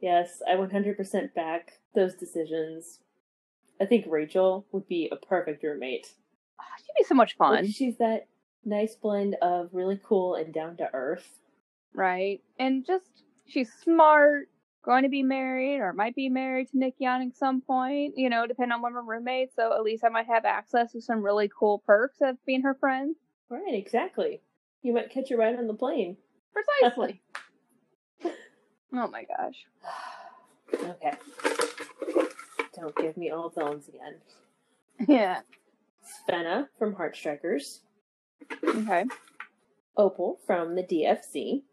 Yes, 0.01 0.41
I 0.47 0.55
100% 0.55 1.33
back 1.33 1.79
those 1.95 2.13
decisions. 2.15 2.99
I 3.81 3.85
think 3.85 4.05
Rachel 4.07 4.65
would 4.71 4.88
be 4.88 5.09
a 5.11 5.15
perfect 5.15 5.63
roommate. 5.63 6.07
she'd 6.77 6.93
be 7.01 7.05
so 7.05 7.15
much 7.15 7.35
fun, 7.38 7.63
Like, 7.63 7.73
she's 7.73 7.97
that 7.97 8.27
nice 8.63 8.95
blend 8.95 9.35
of 9.41 9.69
really 9.71 9.99
cool 10.03 10.35
and 10.35 10.53
down 10.53 10.77
to 10.77 10.89
earth. 10.93 11.39
right? 11.93 12.41
And 12.59 12.85
just 12.85 13.09
she's 13.47 13.71
smart, 13.83 14.49
going 14.86 15.04
to 15.04 15.10
be 15.10 15.24
married 15.24 15.80
or 15.80 15.91
might 15.93 16.15
be 16.15 16.30
married 16.30 16.69
to 16.69 16.78
Nick 16.78 16.95
Young 17.00 17.28
at 17.28 17.36
some 17.36 17.62
point. 17.62 18.13
You 18.17 18.30
know, 18.30 18.45
depending 18.48 18.74
on 18.74 18.82
one 18.82 18.91
of 18.91 18.95
her 18.95 19.02
roommates. 19.04 19.56
So 19.56 19.74
at 19.74 19.84
least 19.84 20.04
I 20.04 20.10
might 20.10 20.28
have 20.28 20.45
access 20.45 20.91
to 20.91 21.02
some 21.02 21.21
really 21.21 21.50
cool 21.50 21.80
perks 21.86 22.17
of 22.21 22.38
being 22.45 22.62
her 22.62 22.76
friend. 22.76 23.15
Right, 23.50 23.74
exactly. 23.74 24.41
You 24.82 24.93
might 24.93 25.10
catch 25.10 25.32
a 25.32 25.38
ride 25.38 25.58
on 25.58 25.67
the 25.67 25.74
plane. 25.74 26.17
Precisely. 26.54 27.21
oh 28.24 29.08
my 29.08 29.26
gosh. 29.26 29.65
okay. 30.74 31.13
Don't 32.76 32.95
give 32.95 33.17
me 33.17 33.32
all 33.32 33.50
villains 33.50 33.88
again. 33.88 34.15
Yeah. 35.08 35.41
Svena 36.30 36.67
from 36.78 36.95
Heartstrikers. 36.95 37.80
Okay. 38.63 39.06
Opal 39.98 40.39
from 40.45 40.76
the 40.76 40.84
DFZ. 40.84 41.63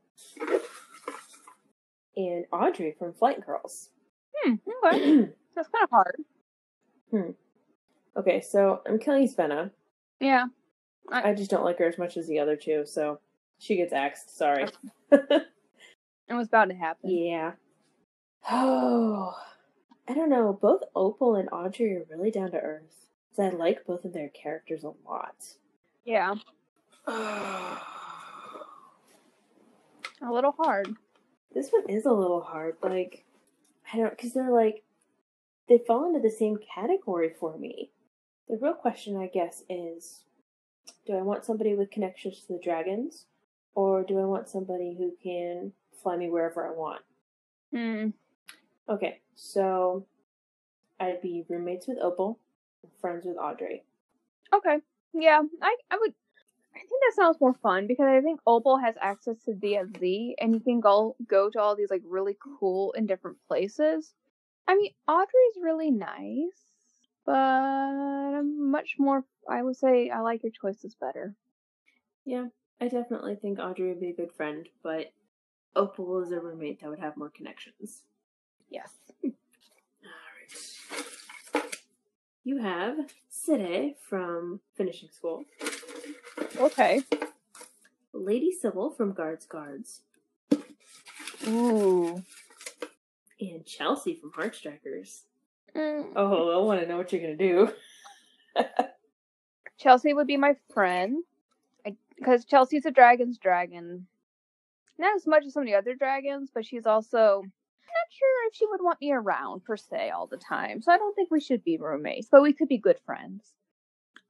And 2.16 2.44
Audrey 2.52 2.94
from 2.98 3.12
Flight 3.14 3.44
Girls. 3.44 3.90
Hmm. 4.36 4.54
Okay. 4.86 5.28
That's 5.54 5.68
kind 5.68 5.84
of 5.84 5.90
hard. 5.90 6.16
Hmm. 7.10 7.30
Okay, 8.16 8.40
so 8.40 8.80
I'm 8.86 8.98
killing 8.98 9.28
Svena. 9.28 9.70
Yeah. 10.20 10.46
I 11.10 11.32
just 11.34 11.50
don't 11.50 11.64
like 11.64 11.78
her 11.78 11.88
as 11.88 11.98
much 11.98 12.16
as 12.16 12.26
the 12.28 12.38
other 12.38 12.56
two, 12.56 12.84
so 12.86 13.18
she 13.58 13.76
gets 13.76 13.92
axed. 13.92 14.36
Sorry. 14.36 14.66
It 16.28 16.34
was 16.34 16.46
about 16.46 16.68
to 16.70 16.74
happen. 16.74 17.10
yeah. 17.10 17.52
Oh, 18.50 19.34
I 20.08 20.14
don't 20.14 20.30
know. 20.30 20.52
Both 20.58 20.82
Opal 20.94 21.34
and 21.34 21.48
Audrey 21.52 21.94
are 21.96 22.06
really 22.10 22.30
down 22.30 22.52
to 22.52 22.56
earth. 22.58 23.08
I 23.38 23.50
like 23.50 23.84
both 23.86 24.04
of 24.06 24.14
their 24.14 24.30
characters 24.30 24.82
a 24.84 24.92
lot. 25.06 25.34
Yeah. 26.06 26.34
A 27.06 27.78
little 30.32 30.52
hard. 30.52 30.94
This 31.54 31.70
one 31.70 31.88
is 31.88 32.06
a 32.06 32.12
little 32.12 32.40
hard. 32.40 32.76
Like, 32.82 33.24
I 33.92 33.98
don't, 33.98 34.10
because 34.10 34.32
they're 34.32 34.50
like, 34.50 34.82
they 35.68 35.78
fall 35.78 36.06
into 36.06 36.20
the 36.20 36.34
same 36.34 36.58
category 36.74 37.32
for 37.38 37.56
me. 37.58 37.90
The 38.48 38.58
real 38.60 38.74
question, 38.74 39.16
I 39.16 39.26
guess, 39.26 39.62
is 39.68 40.24
do 41.06 41.14
I 41.16 41.22
want 41.22 41.44
somebody 41.44 41.74
with 41.74 41.90
connections 41.90 42.40
to 42.40 42.54
the 42.54 42.60
dragons, 42.62 43.26
or 43.74 44.02
do 44.02 44.18
I 44.18 44.24
want 44.24 44.48
somebody 44.48 44.94
who 44.96 45.14
can 45.22 45.72
fly 46.02 46.16
me 46.16 46.30
wherever 46.30 46.66
I 46.66 46.72
want? 46.72 47.02
Hmm. 47.72 48.08
Okay, 48.88 49.20
so 49.34 50.04
I'd 51.00 51.22
be 51.22 51.44
roommates 51.48 51.86
with 51.86 51.98
Opal, 51.98 52.38
friends 53.00 53.24
with 53.24 53.36
Audrey. 53.36 53.84
Okay. 54.52 54.78
Yeah, 55.14 55.42
I 55.60 55.76
I 55.90 55.98
would. 56.00 56.14
I 56.92 57.00
think 57.00 57.16
that 57.16 57.22
sounds 57.22 57.40
more 57.40 57.54
fun 57.54 57.86
because 57.86 58.06
I 58.06 58.20
think 58.20 58.40
Opal 58.46 58.76
has 58.76 58.96
access 59.00 59.36
to 59.44 59.52
DFZ 59.52 60.34
and 60.38 60.52
you 60.52 60.60
can 60.60 60.80
go 60.80 61.16
go 61.26 61.48
to 61.48 61.58
all 61.58 61.74
these 61.74 61.90
like 61.90 62.02
really 62.04 62.36
cool 62.60 62.92
and 62.96 63.08
different 63.08 63.38
places. 63.48 64.12
I 64.68 64.74
mean, 64.74 64.90
Audrey's 65.08 65.56
really 65.62 65.90
nice, 65.90 66.52
but 67.24 67.32
I'm 67.32 68.70
much 68.70 68.96
more. 68.98 69.24
I 69.48 69.62
would 69.62 69.76
say 69.76 70.10
I 70.10 70.20
like 70.20 70.42
your 70.42 70.52
choices 70.52 70.94
better. 70.94 71.34
Yeah, 72.26 72.48
I 72.78 72.88
definitely 72.88 73.36
think 73.36 73.58
Audrey 73.58 73.88
would 73.88 74.00
be 74.00 74.10
a 74.10 74.14
good 74.14 74.32
friend, 74.32 74.68
but 74.82 75.12
Opal 75.74 76.22
is 76.22 76.30
a 76.30 76.40
roommate 76.40 76.80
that 76.80 76.90
would 76.90 77.00
have 77.00 77.16
more 77.16 77.30
connections. 77.30 78.02
Yes. 78.68 78.90
Alright. 79.24 79.34
You 82.44 82.58
have 82.58 82.96
Sidheag 83.30 83.96
from 83.98 84.60
finishing 84.74 85.08
school, 85.10 85.44
Okay. 86.56 87.02
Lady 88.12 88.52
Sybil 88.52 88.90
from 88.90 89.12
Guards 89.12 89.46
Guards, 89.46 90.02
Ooh. 91.46 92.22
and 93.40 93.64
Chelsie 93.64 94.20
from 94.20 94.32
Heartstrikers. 94.32 95.22
Mm. 95.74 96.12
Oh, 96.14 96.50
I 96.50 96.64
want 96.64 96.80
to 96.80 96.86
know 96.86 96.98
what 96.98 97.12
you're 97.12 97.22
gonna 97.22 97.36
do. 97.36 97.72
Chelsie 99.82 100.14
would 100.14 100.26
be 100.26 100.36
my 100.36 100.54
friend 100.72 101.24
because 102.16 102.44
Chelsie's 102.44 102.86
a 102.86 102.90
dragon's 102.90 103.38
dragon. 103.38 104.06
Not 104.98 105.16
as 105.16 105.26
much 105.26 105.44
as 105.46 105.54
some 105.54 105.62
of 105.62 105.66
the 105.66 105.74
other 105.74 105.94
dragons, 105.94 106.50
but 106.54 106.66
she's 106.66 106.86
also 106.86 107.42
not 107.42 108.08
sure 108.10 108.46
if 108.48 108.54
she 108.54 108.66
would 108.66 108.82
want 108.82 109.00
me 109.00 109.12
around 109.12 109.64
per 109.64 109.76
se 109.76 110.10
all 110.10 110.26
the 110.26 110.36
time. 110.36 110.82
So 110.82 110.92
I 110.92 110.98
don't 110.98 111.14
think 111.14 111.30
we 111.30 111.40
should 111.40 111.64
be 111.64 111.78
roommates, 111.78 112.28
but 112.30 112.42
we 112.42 112.52
could 112.52 112.68
be 112.68 112.78
good 112.78 112.98
friends. 113.04 113.52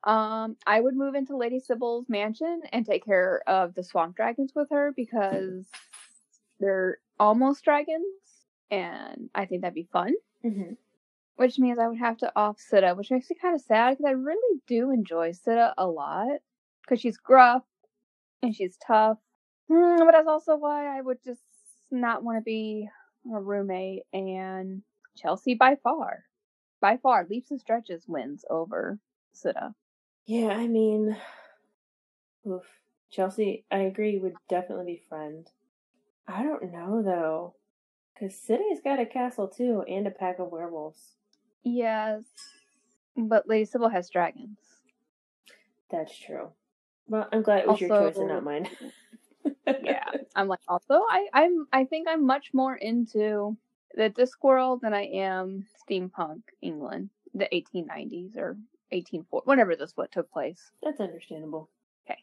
Um, 0.04 0.56
I 0.66 0.80
would 0.80 0.96
move 0.96 1.14
into 1.14 1.36
Lady 1.36 1.60
Sybil's 1.60 2.08
mansion 2.08 2.62
and 2.72 2.84
take 2.84 3.04
care 3.04 3.42
of 3.46 3.74
the 3.74 3.84
swamp 3.84 4.16
dragons 4.16 4.52
with 4.54 4.68
her 4.70 4.92
because 4.96 5.66
they're 6.60 6.98
almost 7.20 7.64
dragons, 7.64 8.04
and 8.70 9.30
I 9.34 9.46
think 9.46 9.62
that'd 9.62 9.74
be 9.74 9.88
fun 9.92 10.14
Mm-hmm. 10.44 10.74
which 11.36 11.58
means 11.58 11.78
I 11.78 11.86
would 11.88 11.98
have 11.98 12.16
to 12.18 12.32
off 12.36 12.58
Sidheag, 12.58 12.96
which 12.96 13.10
makes 13.10 13.30
me 13.30 13.36
kind 13.40 13.54
of 13.54 13.60
sad 13.60 13.90
because 13.90 14.04
I 14.06 14.12
really 14.12 14.60
do 14.66 14.90
enjoy 14.90 15.30
Sidheag 15.32 15.74
a 15.78 15.86
lot 15.86 16.40
because 16.82 17.00
she's 17.00 17.16
gruff 17.16 17.62
and 18.42 18.54
she's 18.54 18.76
tough. 18.86 19.18
Mm, 19.70 19.98
but 20.00 20.12
that's 20.12 20.28
also 20.28 20.56
why 20.56 20.96
I 20.96 21.00
would 21.00 21.22
just 21.24 21.42
not 21.90 22.22
want 22.24 22.38
to 22.38 22.42
be 22.42 22.88
a 23.34 23.40
roommate. 23.40 24.02
And 24.12 24.82
Chelsie, 25.22 25.58
by 25.58 25.76
far, 25.82 26.24
by 26.80 26.96
far, 26.96 27.26
leaps 27.30 27.50
and 27.50 27.60
stretches 27.60 28.04
wins 28.08 28.44
over 28.50 28.98
Sidheag. 29.34 29.74
Yeah, 30.26 30.48
I 30.48 30.66
mean, 30.66 31.16
oof. 32.46 32.62
Chelsie, 33.16 33.64
I 33.70 33.78
agree, 33.80 34.18
would 34.18 34.34
definitely 34.48 34.84
be 34.94 35.02
friend. 35.08 35.46
I 36.26 36.42
don't 36.42 36.72
know 36.72 37.02
though, 37.02 37.54
because 38.14 38.34
Sidheag's 38.34 38.80
got 38.82 39.00
a 39.00 39.06
castle 39.06 39.48
too 39.48 39.84
and 39.86 40.06
a 40.06 40.10
pack 40.10 40.38
of 40.38 40.50
werewolves. 40.50 41.16
Yes, 41.62 42.22
but 43.16 43.48
Lady 43.48 43.64
Sybil 43.66 43.90
has 43.90 44.08
dragons. 44.08 44.58
That's 45.90 46.16
true. 46.16 46.48
Well, 47.08 47.28
I'm 47.32 47.42
glad 47.42 47.60
it 47.60 47.68
was 47.68 47.80
your 47.80 47.90
choice 47.90 48.16
and 48.16 48.28
not 48.28 48.44
mine. 48.44 48.68
yeah 49.82 50.04
i'm 50.36 50.48
like 50.48 50.60
also 50.68 51.02
i 51.10 51.26
i'm 51.32 51.66
i 51.72 51.84
think 51.84 52.06
i'm 52.08 52.24
much 52.24 52.50
more 52.52 52.76
into 52.76 53.56
the 53.94 54.10
discworld 54.10 54.80
than 54.80 54.94
i 54.94 55.02
am 55.02 55.66
steampunk 55.88 56.42
england 56.60 57.10
the 57.34 57.48
1890s 57.52 58.36
or 58.36 58.56
1840 58.92 59.44
whenever 59.46 59.74
this 59.76 59.92
what 59.96 60.12
took 60.12 60.30
place 60.32 60.70
That's 60.82 61.00
understandable. 61.00 61.68
Okay, 62.06 62.18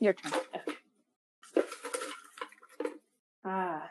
your 0.00 0.12
turn 0.14 0.32
Ah, 3.44 3.90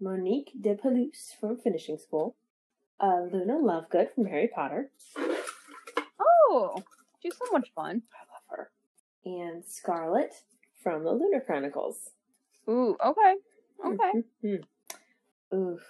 Monique 0.00 0.52
de 0.60 0.74
Pelouse 0.74 1.34
from 1.38 1.56
finishing 1.58 1.98
school. 1.98 2.36
Uh, 3.00 3.22
Luna 3.30 3.54
Lovegood 3.54 4.14
from 4.14 4.26
Harry 4.26 4.48
Potter. 4.54 4.90
oh 6.20 6.76
she's 7.20 7.36
so 7.36 7.44
much 7.52 7.70
fun 7.74 8.02
I 8.14 8.22
love 8.32 8.42
her. 8.58 8.70
And 9.24 9.64
Scarlet 9.64 10.32
from 10.82 11.02
the 11.04 11.10
Lunar 11.12 11.40
Chronicles. 11.40 12.10
ooh 12.68 12.96
okay 13.04 13.34
okay 13.84 14.22
Mhm. 14.44 14.64
Oof. 15.54 15.80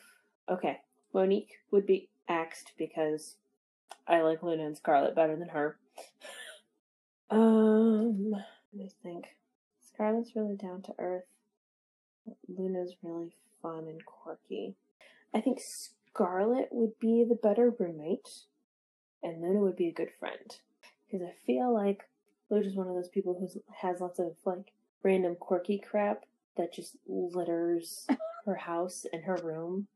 Okay. 0.49 0.81
Monique 1.15 1.53
would 1.71 1.87
be 1.87 2.09
axed 2.29 2.73
because 2.77 3.37
I 4.07 4.21
like 4.21 4.43
Luna 4.43 4.67
and 4.67 4.77
Scarlet 4.77 5.15
better 5.15 5.37
than 5.37 5.49
her. 5.49 5.79
Um, 7.31 8.31
let 8.31 8.45
me 8.73 8.91
think. 9.03 9.27
Scarlet's 9.81 10.37
really 10.37 10.57
down 10.57 10.83
to 10.83 10.95
earth. 10.99 11.25
Luna's 12.49 12.95
really 13.03 13.33
fun 13.63 13.87
and 13.89 14.05
quirky. 14.05 14.75
I 15.35 15.41
think 15.41 15.59
Scarlet 15.61 16.69
would 16.71 16.99
be 16.99 17.25
the 17.29 17.35
better 17.35 17.75
roommate, 17.79 18.29
and 19.23 19.41
Luna 19.41 19.61
would 19.61 19.77
be 19.77 19.89
a 19.89 19.93
good 19.93 20.11
friend. 20.19 20.59
Because 21.07 21.27
I 21.27 21.35
feel 21.47 21.73
like 21.73 22.09
Luna's 22.51 22.75
one 22.75 22.89
of 22.89 22.95
those 22.95 23.09
people 23.09 23.35
who 23.35 23.49
has 23.81 24.01
lots 24.01 24.19
of 24.19 24.37
like 24.45 24.73
random 25.03 25.37
quirky 25.37 25.79
crap 25.79 26.25
that 26.57 26.73
just 26.73 26.97
litters 27.07 28.07
her 28.47 28.57
house 28.57 29.07
and 29.13 29.25
her 29.25 29.39
room. 29.43 29.87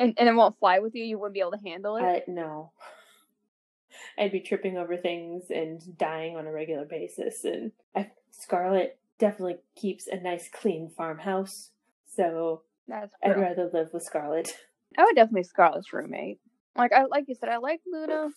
And 0.00 0.14
and 0.18 0.28
it 0.28 0.34
won't 0.34 0.58
fly 0.58 0.80
with 0.80 0.94
you 0.94 1.04
you 1.04 1.18
wouldn't 1.18 1.34
be 1.34 1.40
able 1.40 1.52
to 1.52 1.58
handle 1.64 1.96
it 1.96 2.02
I 2.02 2.22
no. 2.26 2.72
I'd 4.18 4.32
be 4.32 4.40
tripping 4.40 4.76
over 4.78 4.96
things 4.96 5.44
and 5.50 5.80
dying 5.98 6.36
on 6.36 6.46
a 6.46 6.52
regular 6.52 6.84
basis. 6.84 7.44
And 7.44 7.72
I, 7.94 8.10
Scarlet 8.30 8.98
definitely 9.18 9.56
keeps 9.76 10.06
a 10.06 10.16
nice, 10.16 10.48
clean 10.48 10.90
farmhouse. 10.96 11.70
So 12.06 12.62
that's 12.86 13.12
I'd 13.22 13.36
rather 13.36 13.68
live 13.72 13.88
with 13.92 14.02
Scarlet. 14.02 14.56
i 14.98 15.04
would 15.04 15.14
definitely 15.14 15.44
scarlet's 15.44 15.92
roommate 15.92 16.40
like 16.74 16.92
i 16.92 17.04
like 17.04 17.26
you 17.28 17.34
said 17.36 17.48
i 17.48 17.58
like 17.58 17.80
luna 17.86 18.28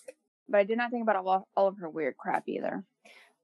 but 0.48 0.60
i 0.60 0.64
did 0.64 0.78
not 0.78 0.92
think 0.92 1.02
about 1.02 1.16
all, 1.16 1.48
all 1.58 1.68
of 1.68 1.80
her 1.80 1.90
weird 1.90 2.16
crap 2.16 2.44
either 2.48 2.84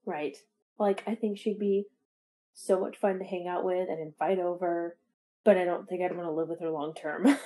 Right. 0.09 0.37
Like, 0.77 1.03
I 1.05 1.15
think 1.15 1.37
she'd 1.37 1.59
be 1.59 1.85
so 2.53 2.79
much 2.79 2.97
fun 2.97 3.19
to 3.19 3.25
hang 3.25 3.47
out 3.47 3.63
with 3.63 3.89
and 3.89 3.99
invite 3.99 4.39
over, 4.39 4.97
but 5.43 5.57
I 5.57 5.65
don't 5.65 5.87
think 5.87 6.01
I'd 6.01 6.15
want 6.15 6.27
to 6.27 6.33
live 6.33 6.49
with 6.49 6.61
her 6.61 6.71
long 6.71 6.93
term. 6.93 7.27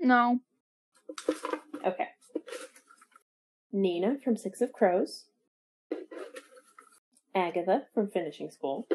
no 0.00 0.40
okay. 1.86 2.08
Nina 3.72 4.16
from 4.22 4.36
Six 4.36 4.60
of 4.60 4.72
Crows. 4.72 5.24
Agatha 7.34 7.82
from 7.94 8.08
Finishing 8.08 8.50
School, 8.50 8.86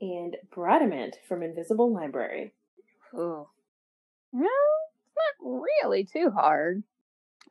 and 0.00 0.36
Bradamant 0.54 1.14
from 1.28 1.42
Invisible 1.42 1.92
Library. 1.92 2.52
Ooh. 3.14 3.46
No, 4.32 4.48
it's 4.48 5.16
not 5.16 5.60
really 5.62 6.04
too 6.04 6.30
hard. 6.30 6.82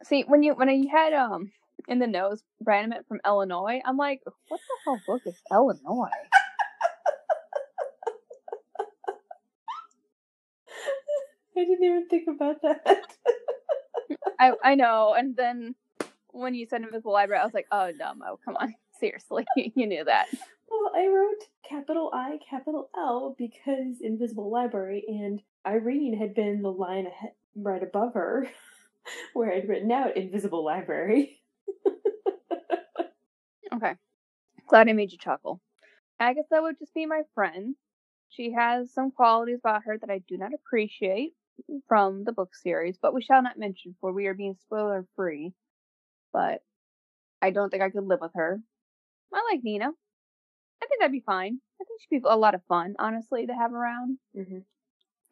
See, 0.03 0.23
when 0.27 0.43
you 0.43 0.53
when 0.53 0.69
you 0.69 0.89
had 0.89 1.13
um 1.13 1.51
in 1.87 1.99
the 1.99 2.07
nose 2.07 2.43
Bradamant 2.63 3.07
from 3.07 3.21
Illinois, 3.25 3.81
I'm 3.85 3.97
like, 3.97 4.21
what 4.47 4.59
the 4.59 4.77
hell 4.83 5.01
book 5.07 5.21
is 5.25 5.41
Illinois? 5.51 6.09
I 11.57 11.63
didn't 11.63 11.83
even 11.83 12.07
think 12.07 12.27
about 12.27 12.61
that. 12.61 12.85
I 14.39 14.53
I 14.63 14.75
know, 14.75 15.13
and 15.17 15.35
then 15.35 15.75
when 16.31 16.53
you 16.53 16.65
said 16.65 16.81
Invisible 16.81 17.13
Library, 17.13 17.41
I 17.41 17.45
was 17.45 17.53
like, 17.53 17.67
oh 17.71 17.91
no, 17.97 18.39
come 18.43 18.57
on, 18.57 18.75
seriously, 18.99 19.45
you 19.55 19.87
knew 19.87 20.03
that. 20.03 20.27
Well, 20.69 20.91
I 20.95 21.07
wrote 21.07 21.47
capital 21.67 22.11
I, 22.13 22.39
capital 22.49 22.89
L 22.97 23.35
because 23.37 24.01
Invisible 24.01 24.51
Library, 24.51 25.03
and 25.07 25.41
Irene 25.65 26.17
had 26.17 26.35
been 26.35 26.61
the 26.61 26.71
line 26.71 27.07
ahead, 27.07 27.31
right 27.55 27.81
above 27.81 28.13
her, 28.15 28.47
where 29.33 29.53
I'd 29.53 29.69
written 29.69 29.91
out 29.91 30.17
Invisible 30.17 30.63
Library. 30.63 31.41
Okay, 33.73 33.93
glad 34.67 34.89
I 34.89 34.93
made 34.93 35.11
you 35.11 35.17
chuckle. 35.17 35.61
Agatha 36.19 36.61
would 36.61 36.79
just 36.79 36.93
be 36.93 37.05
my 37.05 37.23
friend. 37.33 37.75
She 38.29 38.51
has 38.51 38.93
some 38.93 39.11
qualities 39.11 39.59
about 39.59 39.83
her 39.85 39.97
that 39.97 40.09
I 40.09 40.19
do 40.27 40.37
not 40.37 40.53
appreciate 40.53 41.33
from 41.87 42.23
the 42.23 42.31
book 42.31 42.55
series, 42.55 42.97
but 43.01 43.13
we 43.13 43.21
shall 43.21 43.41
not 43.41 43.57
mention, 43.57 43.95
for 44.01 44.11
we 44.11 44.27
are 44.27 44.33
being 44.33 44.55
spoiler 44.61 45.05
free. 45.15 45.53
But 46.33 46.61
I 47.41 47.51
don't 47.51 47.69
think 47.69 47.83
I 47.83 47.89
could 47.89 48.05
live 48.07 48.21
with 48.21 48.33
her. 48.35 48.59
I 49.33 49.43
like 49.51 49.63
Nina. 49.63 49.87
I 49.87 50.85
think 50.87 50.99
that'd 50.99 51.11
be 51.11 51.23
fine. 51.25 51.59
I 51.81 51.83
think 51.83 52.01
she'd 52.01 52.21
be 52.21 52.27
a 52.29 52.37
lot 52.37 52.55
of 52.55 52.63
fun, 52.67 52.95
honestly, 52.99 53.47
to 53.47 53.53
have 53.53 53.73
around. 53.73 54.17
Mm-hmm. 54.37 54.59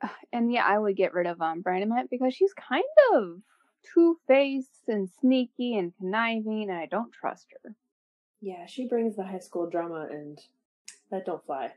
And 0.33 0.51
yeah, 0.51 0.65
I 0.65 0.77
would 0.77 0.97
get 0.97 1.13
rid 1.13 1.27
of 1.27 1.41
um 1.41 1.63
Bradamant 1.63 2.09
because 2.09 2.33
she's 2.33 2.53
kind 2.53 2.83
of 3.13 3.41
two 3.93 4.17
faced 4.27 4.87
and 4.87 5.09
sneaky 5.21 5.77
and 5.77 5.93
conniving, 5.97 6.63
and 6.69 6.77
I 6.77 6.87
don't 6.87 7.13
trust 7.13 7.47
her. 7.63 7.75
Yeah, 8.41 8.65
she 8.65 8.87
brings 8.87 9.15
the 9.15 9.23
high 9.23 9.39
school 9.39 9.69
drama, 9.69 10.07
and 10.11 10.39
that 11.11 11.25
don't 11.25 11.45
fly. 11.45 11.71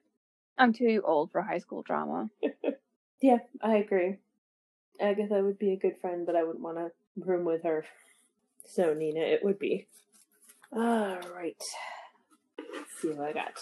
I'm 0.58 0.72
too 0.72 1.02
old 1.04 1.30
for 1.30 1.42
high 1.42 1.58
school 1.58 1.82
drama. 1.82 2.30
Yeah, 3.22 3.38
I 3.62 3.76
agree. 3.76 4.16
Agatha 5.00 5.42
would 5.42 5.58
be 5.58 5.72
a 5.72 5.76
good 5.76 5.98
friend, 6.00 6.26
but 6.26 6.36
I 6.36 6.44
wouldn't 6.44 6.62
want 6.64 6.78
to 6.78 6.90
room 7.16 7.44
with 7.44 7.62
her. 7.64 7.84
So, 8.64 8.94
Nina, 8.94 9.20
it 9.20 9.44
would 9.44 9.58
be. 9.58 9.86
All 10.72 11.18
right. 11.34 11.62
Let's 12.58 13.00
see 13.00 13.08
what 13.08 13.28
I 13.28 13.32
got. 13.32 13.52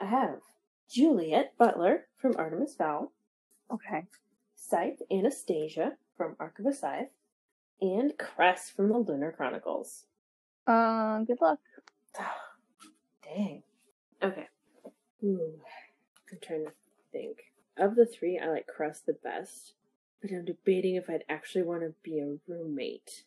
I 0.00 0.06
have 0.06 0.40
Juliet 0.88 1.54
Butler 1.58 2.06
from 2.16 2.34
Artemis 2.36 2.74
Fowl, 2.76 3.12
Okay. 3.72 4.04
Scythe 4.54 5.00
Anastasia 5.10 5.92
from 6.16 6.36
Arc 6.38 6.58
of 6.58 6.66
a 6.66 6.72
Scythe, 6.72 7.10
and 7.80 8.16
Cress 8.18 8.70
from 8.70 8.88
the 8.88 8.98
Lunar 8.98 9.32
Chronicles. 9.32 10.04
Uh, 10.66 11.18
good 11.20 11.38
luck. 11.40 11.58
Dang. 13.24 13.62
Okay. 14.22 14.48
Ooh. 15.24 15.54
I'm 16.30 16.38
trying 16.42 16.64
to 16.66 16.72
think. 17.12 17.38
Of 17.76 17.96
the 17.96 18.06
three, 18.06 18.38
I 18.38 18.48
like 18.48 18.66
Cress 18.66 19.00
the 19.00 19.14
best, 19.14 19.74
but 20.22 20.30
I'm 20.30 20.44
debating 20.44 20.94
if 20.94 21.10
I'd 21.10 21.24
actually 21.28 21.62
want 21.62 21.82
to 21.82 21.94
be 22.02 22.20
a 22.20 22.36
roommate 22.46 23.24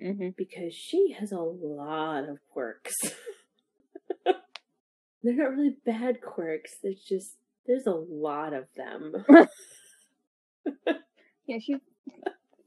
Mm-hmm. 0.00 0.28
because 0.36 0.74
she 0.74 1.16
has 1.18 1.32
a 1.32 1.40
lot 1.40 2.28
of 2.28 2.38
quirks. 2.52 2.94
They're 4.24 5.34
not 5.34 5.50
really 5.50 5.76
bad 5.84 6.20
quirks, 6.20 6.72
there's 6.82 7.00
just, 7.00 7.36
there's 7.66 7.86
a 7.86 7.90
lot 7.92 8.52
of 8.52 8.66
them. 8.76 9.24
Yeah, 11.46 11.58
she. 11.58 11.76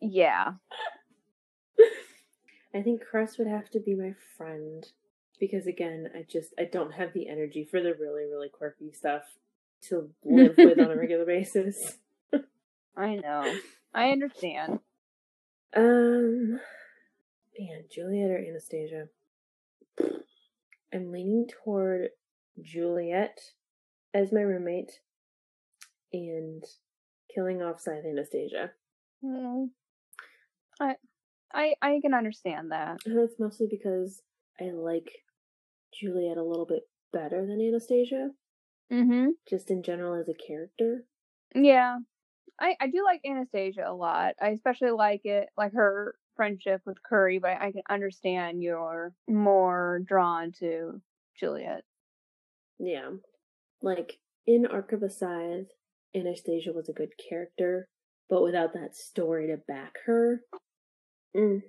Yeah. 0.01 0.53
I 2.73 2.81
think 2.81 3.01
Cress 3.09 3.37
would 3.37 3.47
have 3.47 3.69
to 3.71 3.79
be 3.79 3.95
my 3.95 4.13
friend 4.37 4.85
because 5.39 5.65
again, 5.65 6.09
I 6.13 6.25
just 6.29 6.53
I 6.59 6.65
don't 6.65 6.93
have 6.93 7.13
the 7.13 7.29
energy 7.29 7.63
for 7.63 7.81
the 7.81 7.93
really 7.93 8.25
really 8.25 8.49
quirky 8.49 8.91
stuff 8.91 9.23
to 9.83 10.09
live 10.23 10.55
with 10.57 10.79
on 10.79 10.91
a 10.91 10.95
regular 10.99 11.25
basis. 11.25 11.97
I 12.97 13.15
know. 13.15 13.53
I 13.93 14.09
understand. 14.09 14.79
Um, 15.75 16.59
man, 17.59 17.83
Juliet 17.91 18.31
or 18.31 18.37
Anastasia? 18.37 19.07
I'm 20.93 21.11
leaning 21.11 21.47
toward 21.63 22.09
Juliet 22.61 23.37
as 24.13 24.31
my 24.31 24.41
roommate 24.41 24.99
and 26.13 26.63
killing 27.33 27.61
off 27.61 27.81
Scythe 27.81 28.05
Anastasia. 28.05 28.71
Mm. 29.23 29.69
I, 30.79 30.95
I, 31.53 31.73
I 31.81 31.99
can 32.01 32.13
understand 32.13 32.71
that. 32.71 32.99
And 33.05 33.17
that's 33.17 33.39
mostly 33.39 33.67
because 33.69 34.21
I 34.59 34.71
like 34.71 35.09
Juliet 35.93 36.37
a 36.37 36.43
little 36.43 36.65
bit 36.65 36.83
better 37.11 37.45
than 37.45 37.61
Anastasia, 37.61 38.29
Mm-hmm. 38.91 39.29
just 39.49 39.71
in 39.71 39.83
general 39.83 40.19
as 40.19 40.29
a 40.29 40.33
character. 40.33 41.05
Yeah. 41.53 41.97
I, 42.59 42.75
I 42.79 42.87
do 42.87 43.03
like 43.03 43.21
Anastasia 43.25 43.83
a 43.87 43.93
lot. 43.93 44.35
I 44.41 44.49
especially 44.49 44.91
like 44.91 45.21
it, 45.25 45.49
like 45.57 45.73
her 45.73 46.15
friendship 46.35 46.81
with 46.85 47.01
Curry, 47.03 47.39
but 47.39 47.57
I 47.59 47.71
can 47.71 47.81
understand 47.89 48.61
you're 48.61 49.13
more 49.27 50.01
drawn 50.05 50.51
to 50.59 51.01
Juliet. 51.39 51.83
Yeah. 52.79 53.09
Like, 53.81 54.19
in 54.47 54.65
Arc 54.65 54.91
of 54.91 55.03
a 55.03 55.09
Scythe, 55.09 55.71
Anastasia 56.15 56.71
was 56.71 56.87
a 56.87 56.93
good 56.93 57.11
character, 57.29 57.87
but 58.29 58.43
without 58.43 58.73
that 58.73 58.95
story 58.95 59.47
to 59.47 59.57
back 59.57 59.95
her. 60.05 60.41
Mm. 61.35 61.63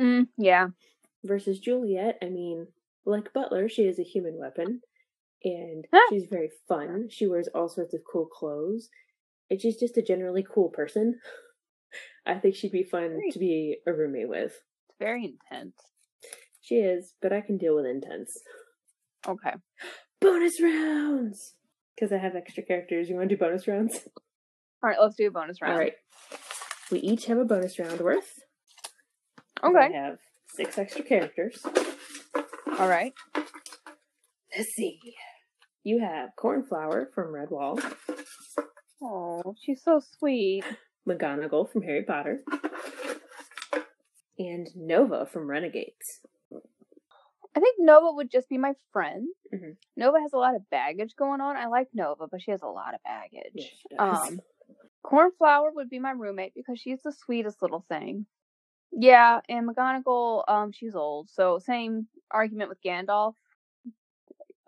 Mm, 0.00 0.28
yeah. 0.38 0.68
Versus 1.24 1.58
Juliet, 1.58 2.18
I 2.22 2.26
mean, 2.26 2.68
like 3.04 3.32
Butler, 3.32 3.68
she 3.68 3.82
is 3.82 3.98
a 3.98 4.04
human 4.04 4.38
weapon, 4.38 4.80
and 5.44 5.86
she's 6.10 6.26
very 6.30 6.50
fun. 6.68 7.08
She 7.10 7.26
wears 7.26 7.48
all 7.54 7.68
sorts 7.68 7.94
of 7.94 8.00
cool 8.10 8.26
clothes, 8.26 8.88
and 9.48 9.60
she's 9.60 9.78
just 9.78 9.96
a 9.96 10.02
generally 10.02 10.44
cool 10.48 10.68
person. 10.68 11.18
I 12.26 12.34
think 12.34 12.54
she'd 12.54 12.72
be 12.72 12.84
fun 12.84 13.14
Great. 13.14 13.32
to 13.32 13.38
be 13.38 13.78
a 13.86 13.92
roommate 13.92 14.28
with. 14.28 14.52
It's 14.88 14.98
very 14.98 15.24
intense. 15.24 15.74
She 16.60 16.76
is, 16.76 17.14
but 17.22 17.32
I 17.32 17.40
can 17.40 17.56
deal 17.56 17.74
with 17.74 17.86
intense. 17.86 18.38
Okay. 19.26 19.54
Bonus 20.20 20.60
rounds! 20.62 21.54
Because 21.94 22.12
I 22.12 22.18
have 22.18 22.36
extra 22.36 22.62
characters. 22.62 23.08
You 23.08 23.16
want 23.16 23.28
to 23.28 23.36
do 23.36 23.40
bonus 23.40 23.66
rounds? 23.66 23.98
All 24.82 24.88
right, 24.88 24.98
let's 25.00 25.16
do 25.16 25.26
a 25.26 25.30
bonus 25.30 25.60
round. 25.60 25.74
All 25.74 25.78
right. 25.78 25.94
We 26.90 27.00
each 27.00 27.26
have 27.26 27.38
a 27.38 27.44
bonus 27.44 27.78
round 27.78 28.00
worth. 28.00 28.38
Okay. 29.62 29.88
We 29.88 29.94
have 29.94 30.18
six 30.54 30.78
extra 30.78 31.02
characters. 31.02 31.62
All 32.78 32.88
right. 32.88 33.12
Let's 34.56 34.70
see. 34.70 34.98
You 35.84 35.98
have 36.00 36.30
Cornflower 36.36 37.10
from 37.14 37.32
Redwall, 37.32 37.80
Oh, 39.02 39.54
she's 39.62 39.82
so 39.82 40.00
sweet. 40.18 40.62
McGonagall 41.08 41.72
from 41.72 41.80
Harry 41.82 42.02
Potter, 42.02 42.44
and 44.38 44.68
Nova 44.76 45.24
from 45.26 45.48
Renegades. 45.48 46.20
I 47.56 47.60
think 47.60 47.76
Nova 47.78 48.12
would 48.12 48.30
just 48.30 48.48
be 48.48 48.58
my 48.58 48.74
friend. 48.92 49.26
Mhm. 49.52 49.76
Nova 49.96 50.20
has 50.20 50.34
a 50.34 50.38
lot 50.38 50.54
of 50.54 50.68
baggage 50.70 51.16
going 51.16 51.40
on. 51.40 51.56
I 51.56 51.66
like 51.66 51.88
Nova, 51.94 52.28
but 52.28 52.42
she 52.42 52.50
has 52.50 52.62
a 52.62 52.68
lot 52.68 52.94
of 52.94 53.02
baggage. 53.02 53.74
Yes. 53.90 53.98
Um, 53.98 54.40
Cornflower 55.02 55.72
would 55.72 55.88
be 55.88 55.98
my 55.98 56.10
roommate 56.12 56.52
because 56.54 56.78
she's 56.78 57.00
the 57.02 57.10
sweetest 57.12 57.62
little 57.62 57.84
thing. 57.88 58.26
Yeah, 58.92 59.40
and 59.48 59.66
McGonagall, 59.68 60.44
um, 60.46 60.72
she's 60.72 60.94
old, 60.94 61.30
so 61.30 61.58
same 61.58 62.06
argument 62.30 62.68
with 62.68 62.82
Gandalf. 62.82 63.34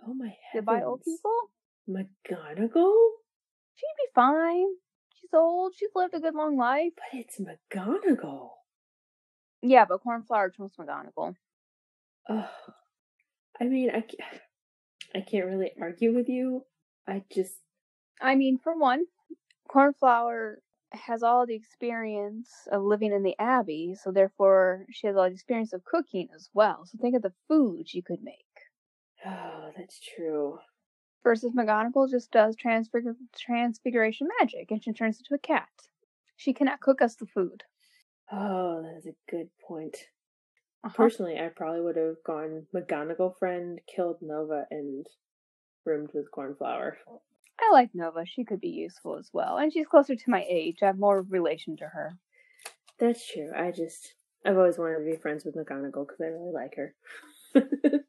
Oh 0.06 0.14
my 0.14 0.34
heavens. 0.52 0.66
Goodbye, 0.66 0.82
old 0.84 1.02
people. 1.04 1.36
McGonagall? 1.88 3.08
She'd 3.74 3.96
be 3.98 4.10
fine. 4.14 4.66
She's 5.20 5.30
old. 5.32 5.74
She's 5.76 5.90
lived 5.94 6.14
a 6.14 6.20
good 6.20 6.34
long 6.34 6.56
life. 6.56 6.92
But 6.96 7.18
it's 7.18 7.40
McGonagall. 7.40 8.50
Yeah, 9.62 9.84
but 9.84 10.02
Cornflower 10.02 10.50
trumps 10.50 10.76
McGonagall. 10.76 11.36
Oh, 12.28 12.48
I 13.60 13.64
mean, 13.64 13.90
I 13.90 14.00
can't, 14.00 14.42
I 15.14 15.20
can't 15.20 15.46
really 15.46 15.72
argue 15.80 16.14
with 16.14 16.28
you. 16.28 16.64
I 17.06 17.24
just, 17.32 17.54
I 18.20 18.34
mean, 18.34 18.58
for 18.62 18.78
one, 18.78 19.04
Cornflower 19.68 20.60
has 20.92 21.22
all 21.22 21.46
the 21.46 21.54
experience 21.54 22.50
of 22.70 22.82
living 22.82 23.12
in 23.12 23.22
the 23.22 23.34
Abbey, 23.38 23.94
so 24.00 24.12
therefore 24.12 24.84
she 24.90 25.06
has 25.06 25.16
all 25.16 25.24
the 25.24 25.34
experience 25.34 25.72
of 25.72 25.84
cooking 25.84 26.28
as 26.34 26.48
well. 26.54 26.84
So 26.84 26.98
think 26.98 27.16
of 27.16 27.22
the 27.22 27.32
food 27.48 27.88
she 27.88 28.02
could 28.02 28.22
make. 28.22 28.44
Oh, 29.26 29.70
that's 29.76 30.00
true. 30.00 30.58
Versus 31.22 31.52
McGonagall 31.52 32.10
just 32.10 32.30
does 32.32 32.56
transfigur- 32.56 33.14
transfiguration 33.36 34.28
magic 34.40 34.70
and 34.70 34.82
she 34.82 34.92
turns 34.92 35.18
into 35.18 35.34
a 35.34 35.38
cat. 35.38 35.68
She 36.36 36.52
cannot 36.52 36.80
cook 36.80 37.00
us 37.00 37.14
the 37.14 37.26
food. 37.26 37.62
Oh, 38.30 38.82
that 38.82 38.96
is 38.98 39.06
a 39.06 39.30
good 39.30 39.48
point. 39.64 39.96
Uh-huh. 40.84 40.94
Personally, 40.94 41.38
I 41.38 41.48
probably 41.48 41.80
would 41.80 41.96
have 41.96 42.16
gone 42.26 42.66
McGonagall 42.74 43.38
friend, 43.38 43.80
killed 43.86 44.16
Nova, 44.20 44.66
and 44.70 45.06
roomed 45.84 46.10
with 46.12 46.30
Cornflower. 46.32 46.98
I 47.60 47.70
like 47.72 47.90
Nova. 47.94 48.26
She 48.26 48.44
could 48.44 48.60
be 48.60 48.70
useful 48.70 49.16
as 49.16 49.30
well. 49.32 49.58
And 49.58 49.72
she's 49.72 49.86
closer 49.86 50.16
to 50.16 50.30
my 50.30 50.44
age. 50.48 50.78
I 50.82 50.86
have 50.86 50.98
more 50.98 51.22
relation 51.22 51.76
to 51.76 51.84
her. 51.84 52.18
That's 52.98 53.24
true. 53.30 53.50
I 53.56 53.70
just, 53.70 54.14
I've 54.44 54.56
always 54.56 54.78
wanted 54.78 54.98
to 54.98 55.10
be 55.10 55.16
friends 55.16 55.44
with 55.44 55.54
McGonagall 55.54 56.06
because 56.08 56.20
I 56.20 56.26
really 56.26 56.52
like 56.52 56.74
her. 56.76 56.94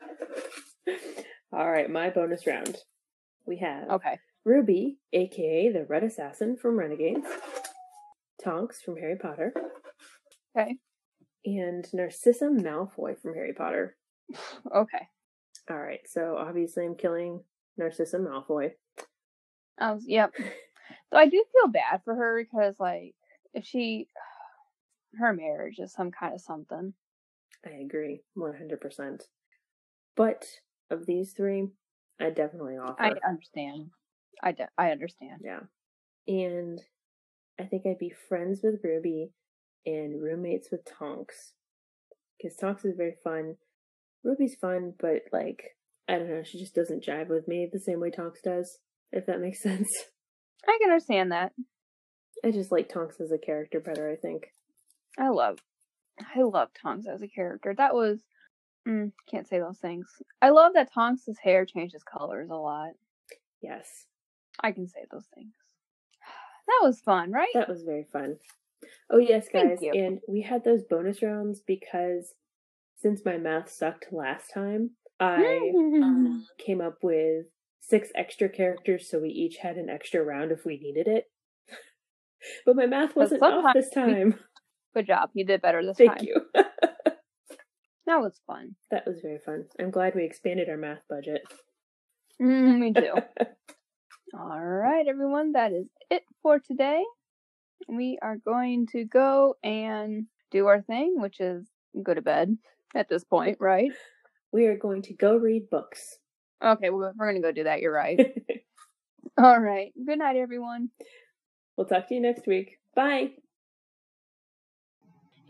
All 1.52 1.70
right, 1.70 1.90
my 1.90 2.10
bonus 2.10 2.46
round. 2.46 2.76
We 3.46 3.56
have 3.58 3.88
Okay. 3.90 4.18
Ruby, 4.44 4.98
aka 5.12 5.72
the 5.72 5.84
Red 5.84 6.04
Assassin 6.04 6.56
from 6.56 6.78
Renegades, 6.78 7.26
Tonks 8.42 8.80
from 8.82 8.96
Harry 8.96 9.16
Potter, 9.16 9.52
Okay. 10.56 10.76
and 11.44 11.86
Narcissa 11.92 12.46
Malfoy 12.46 13.18
from 13.20 13.34
Harry 13.34 13.52
Potter. 13.54 13.96
Okay. 14.74 15.08
All 15.70 15.78
right, 15.78 16.00
so 16.06 16.36
obviously 16.38 16.84
I'm 16.84 16.94
killing 16.94 17.42
Narcissa 17.78 18.18
Malfoy. 18.18 18.72
I 19.78 19.92
was, 19.92 20.04
yep. 20.06 20.32
So 21.10 21.16
I 21.18 21.26
do 21.26 21.42
feel 21.52 21.70
bad 21.72 22.02
for 22.04 22.14
her 22.14 22.42
because, 22.42 22.76
like, 22.78 23.14
if 23.54 23.64
she, 23.64 24.08
her 25.18 25.32
marriage 25.32 25.78
is 25.78 25.92
some 25.92 26.10
kind 26.10 26.34
of 26.34 26.40
something. 26.40 26.92
I 27.66 27.70
agree, 27.82 28.22
100%. 28.36 29.20
But 30.18 30.44
of 30.90 31.06
these 31.06 31.32
three, 31.32 31.68
I 32.20 32.30
definitely 32.30 32.76
offer. 32.76 33.00
I 33.00 33.12
understand. 33.26 33.90
I, 34.42 34.50
de- 34.50 34.68
I 34.76 34.90
understand. 34.90 35.42
Yeah. 35.44 35.60
And 36.26 36.80
I 37.58 37.64
think 37.64 37.84
I'd 37.86 37.98
be 38.00 38.12
friends 38.28 38.60
with 38.62 38.80
Ruby 38.82 39.30
and 39.86 40.20
roommates 40.20 40.70
with 40.72 40.80
Tonks. 40.84 41.52
Because 42.36 42.56
Tonks 42.56 42.84
is 42.84 42.96
very 42.96 43.14
fun. 43.22 43.56
Ruby's 44.24 44.56
fun, 44.60 44.94
but 44.98 45.22
like, 45.32 45.76
I 46.08 46.18
don't 46.18 46.28
know, 46.28 46.42
she 46.42 46.58
just 46.58 46.74
doesn't 46.74 47.04
jive 47.04 47.28
with 47.28 47.46
me 47.46 47.68
the 47.72 47.78
same 47.78 48.00
way 48.00 48.10
Tonks 48.10 48.40
does, 48.42 48.78
if 49.12 49.24
that 49.26 49.40
makes 49.40 49.62
sense. 49.62 49.88
I 50.66 50.78
can 50.80 50.90
understand 50.90 51.30
that. 51.30 51.52
I 52.44 52.50
just 52.50 52.72
like 52.72 52.88
Tonks 52.88 53.20
as 53.20 53.30
a 53.30 53.38
character 53.38 53.78
better, 53.78 54.10
I 54.10 54.16
think. 54.16 54.48
I 55.16 55.28
love, 55.28 55.58
I 56.20 56.42
love 56.42 56.70
Tonks 56.80 57.06
as 57.06 57.22
a 57.22 57.28
character. 57.28 57.72
That 57.76 57.94
was, 57.94 58.18
mm, 58.88 59.12
can't 59.30 59.46
say 59.46 59.58
those 59.58 59.78
things. 59.78 60.06
I 60.40 60.50
love 60.50 60.72
that 60.74 60.92
Tonks' 60.92 61.28
hair 61.42 61.64
changes 61.64 62.02
colors 62.02 62.50
a 62.50 62.54
lot. 62.56 62.90
Yes. 63.62 64.06
I 64.60 64.72
can 64.72 64.88
say 64.88 65.04
those 65.10 65.26
things. 65.34 65.52
That 66.66 66.86
was 66.86 67.00
fun, 67.00 67.32
right? 67.32 67.48
That 67.54 67.68
was 67.70 67.82
very 67.82 68.06
fun. 68.12 68.36
Oh, 69.10 69.16
yes, 69.16 69.48
guys. 69.50 69.78
And 69.82 70.20
we 70.28 70.42
had 70.42 70.64
those 70.64 70.82
bonus 70.82 71.22
rounds 71.22 71.62
because 71.66 72.34
since 72.94 73.24
my 73.24 73.38
math 73.38 73.70
sucked 73.70 74.12
last 74.12 74.52
time, 74.52 74.90
I 75.18 75.72
um, 75.74 76.46
came 76.58 76.82
up 76.82 76.98
with 77.02 77.46
six 77.80 78.10
extra 78.14 78.50
characters, 78.50 79.08
so 79.10 79.18
we 79.18 79.30
each 79.30 79.56
had 79.56 79.76
an 79.76 79.88
extra 79.88 80.22
round 80.22 80.52
if 80.52 80.66
we 80.66 80.78
needed 80.78 81.08
it. 81.08 81.24
but 82.66 82.76
my 82.76 82.86
math 82.86 83.16
wasn't 83.16 83.42
off 83.42 83.72
this 83.74 83.90
time. 83.90 84.38
Good 84.94 85.06
job. 85.06 85.30
You 85.32 85.46
did 85.46 85.62
better 85.62 85.84
this 85.84 85.96
Thank 85.96 86.18
time. 86.18 86.18
Thank 86.18 86.28
you. 86.28 86.62
That 88.08 88.22
was 88.22 88.40
fun. 88.46 88.74
that 88.90 89.06
was 89.06 89.20
very 89.20 89.38
fun. 89.44 89.66
I'm 89.78 89.90
glad 89.90 90.14
we 90.14 90.24
expanded 90.24 90.70
our 90.70 90.78
math 90.78 91.02
budget. 91.10 91.42
Mm, 92.40 92.78
me 92.78 92.92
too. 92.94 93.12
All 94.34 94.58
right, 94.64 95.06
everyone, 95.06 95.52
that 95.52 95.72
is 95.72 95.86
it 96.10 96.22
for 96.42 96.58
today. 96.58 97.04
We 97.86 98.18
are 98.22 98.36
going 98.38 98.86
to 98.92 99.04
go 99.04 99.56
and 99.62 100.26
do 100.50 100.66
our 100.68 100.80
thing, 100.80 101.20
which 101.20 101.38
is 101.38 101.66
go 102.02 102.14
to 102.14 102.22
bed 102.22 102.56
at 102.94 103.10
this 103.10 103.24
point, 103.24 103.58
right? 103.60 103.92
we 104.52 104.64
are 104.66 104.76
going 104.78 105.02
to 105.02 105.12
go 105.12 105.36
read 105.36 105.68
books. 105.70 106.16
Okay, 106.64 106.88
we're, 106.88 107.12
we're 107.14 107.30
going 107.30 107.42
to 107.42 107.46
go 107.46 107.52
do 107.52 107.64
that. 107.64 107.82
You're 107.82 107.92
right. 107.92 108.18
All 109.38 109.60
right. 109.60 109.92
Good 110.06 110.18
night, 110.18 110.36
everyone. 110.36 110.88
we'll 111.76 111.86
talk 111.86 112.08
to 112.08 112.14
you 112.14 112.20
next 112.22 112.46
week. 112.46 112.78
Bye. 112.96 113.32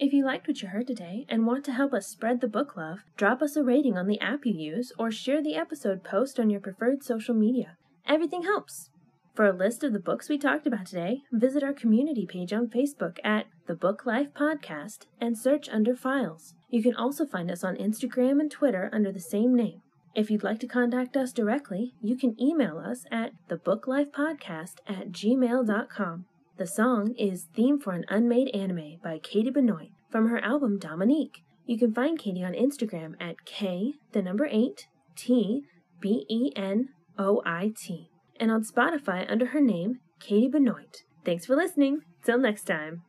If 0.01 0.13
you 0.13 0.25
liked 0.25 0.47
what 0.47 0.63
you 0.63 0.69
heard 0.69 0.87
today 0.87 1.27
and 1.29 1.45
want 1.45 1.65
to 1.65 1.73
help 1.73 1.93
us 1.93 2.07
spread 2.07 2.41
the 2.41 2.47
book 2.47 2.77
love, 2.77 3.01
drop 3.17 3.43
us 3.43 3.57
a 3.57 3.65
rating 3.65 3.99
on 3.99 4.07
the 4.07 4.21
app 4.21 4.47
you 4.47 4.55
use 4.55 4.93
or 4.97 5.11
share 5.11 5.43
the 5.43 5.57
episode 5.57 6.05
post 6.05 6.39
on 6.39 6.51
your 6.51 6.61
preferred 6.61 7.03
social 7.03 7.35
media. 7.35 7.77
Everything 8.07 8.45
helps. 8.45 8.91
For 9.35 9.45
a 9.45 9.53
list 9.53 9.83
of 9.83 9.93
the 9.93 9.99
books 9.99 10.29
we 10.29 10.39
talked 10.39 10.69
about 10.69 10.87
today, 10.87 11.23
visit 11.33 11.65
our 11.65 11.73
community 11.73 12.27
page 12.27 12.53
on 12.53 12.69
Facebook 12.69 13.19
at 13.25 13.47
The 13.67 13.75
Book 13.75 14.07
Life 14.07 14.29
Podcast 14.35 15.07
and 15.21 15.37
search 15.37 15.69
under 15.69 15.97
Files. 15.97 16.55
You 16.71 16.81
can 16.81 16.95
also 16.95 17.27
find 17.27 17.51
us 17.51 17.65
on 17.65 17.75
Instagram 17.75 18.39
and 18.39 18.53
Twitter 18.53 18.91
under 18.93 19.11
the 19.11 19.19
same 19.19 19.53
name. 19.53 19.83
If 20.15 20.31
you'd 20.31 20.45
like 20.45 20.61
to 20.61 20.69
contact 20.69 21.17
us 21.17 21.33
directly, 21.33 21.95
you 22.01 22.17
can 22.17 22.41
email 22.41 22.79
us 22.79 23.05
at 23.11 23.33
thebooklifepodcast 23.49 24.75
at 24.87 25.11
gmail.com. 25.11 26.27
The 26.59 26.67
song 26.67 27.15
is 27.17 27.47
Theme 27.55 27.79
for 27.79 27.93
an 27.93 28.05
Unmade 28.09 28.53
Anime 28.53 28.99
by 29.01 29.21
Katie 29.21 29.49
Benoit 29.49 29.91
from 30.11 30.29
her 30.29 30.43
album 30.45 30.77
Dominique. 30.77 31.45
You 31.67 31.79
can 31.79 31.95
find 31.95 32.19
Katie 32.19 32.43
on 32.43 32.53
Instagram 32.53 33.15
at 33.21 33.45
K, 33.45 33.93
the 34.11 34.23
number 34.23 34.49
8, 34.51 34.89
T, 35.17 35.63
B 36.01 36.27
E 36.29 36.53
N 36.57 36.89
O 37.17 37.41
I 37.47 37.71
T, 37.81 38.11
and 38.41 38.51
on 38.51 38.65
Spotify 38.65 39.25
under 39.31 39.47
her 39.47 39.61
name, 39.61 40.01
Katie 40.19 40.49
Benoit. 40.49 41.05
Thanks 41.25 41.47
for 41.47 41.55
listening. 41.55 42.01
Till 42.25 42.41
next 42.41 42.65
time. 42.65 43.03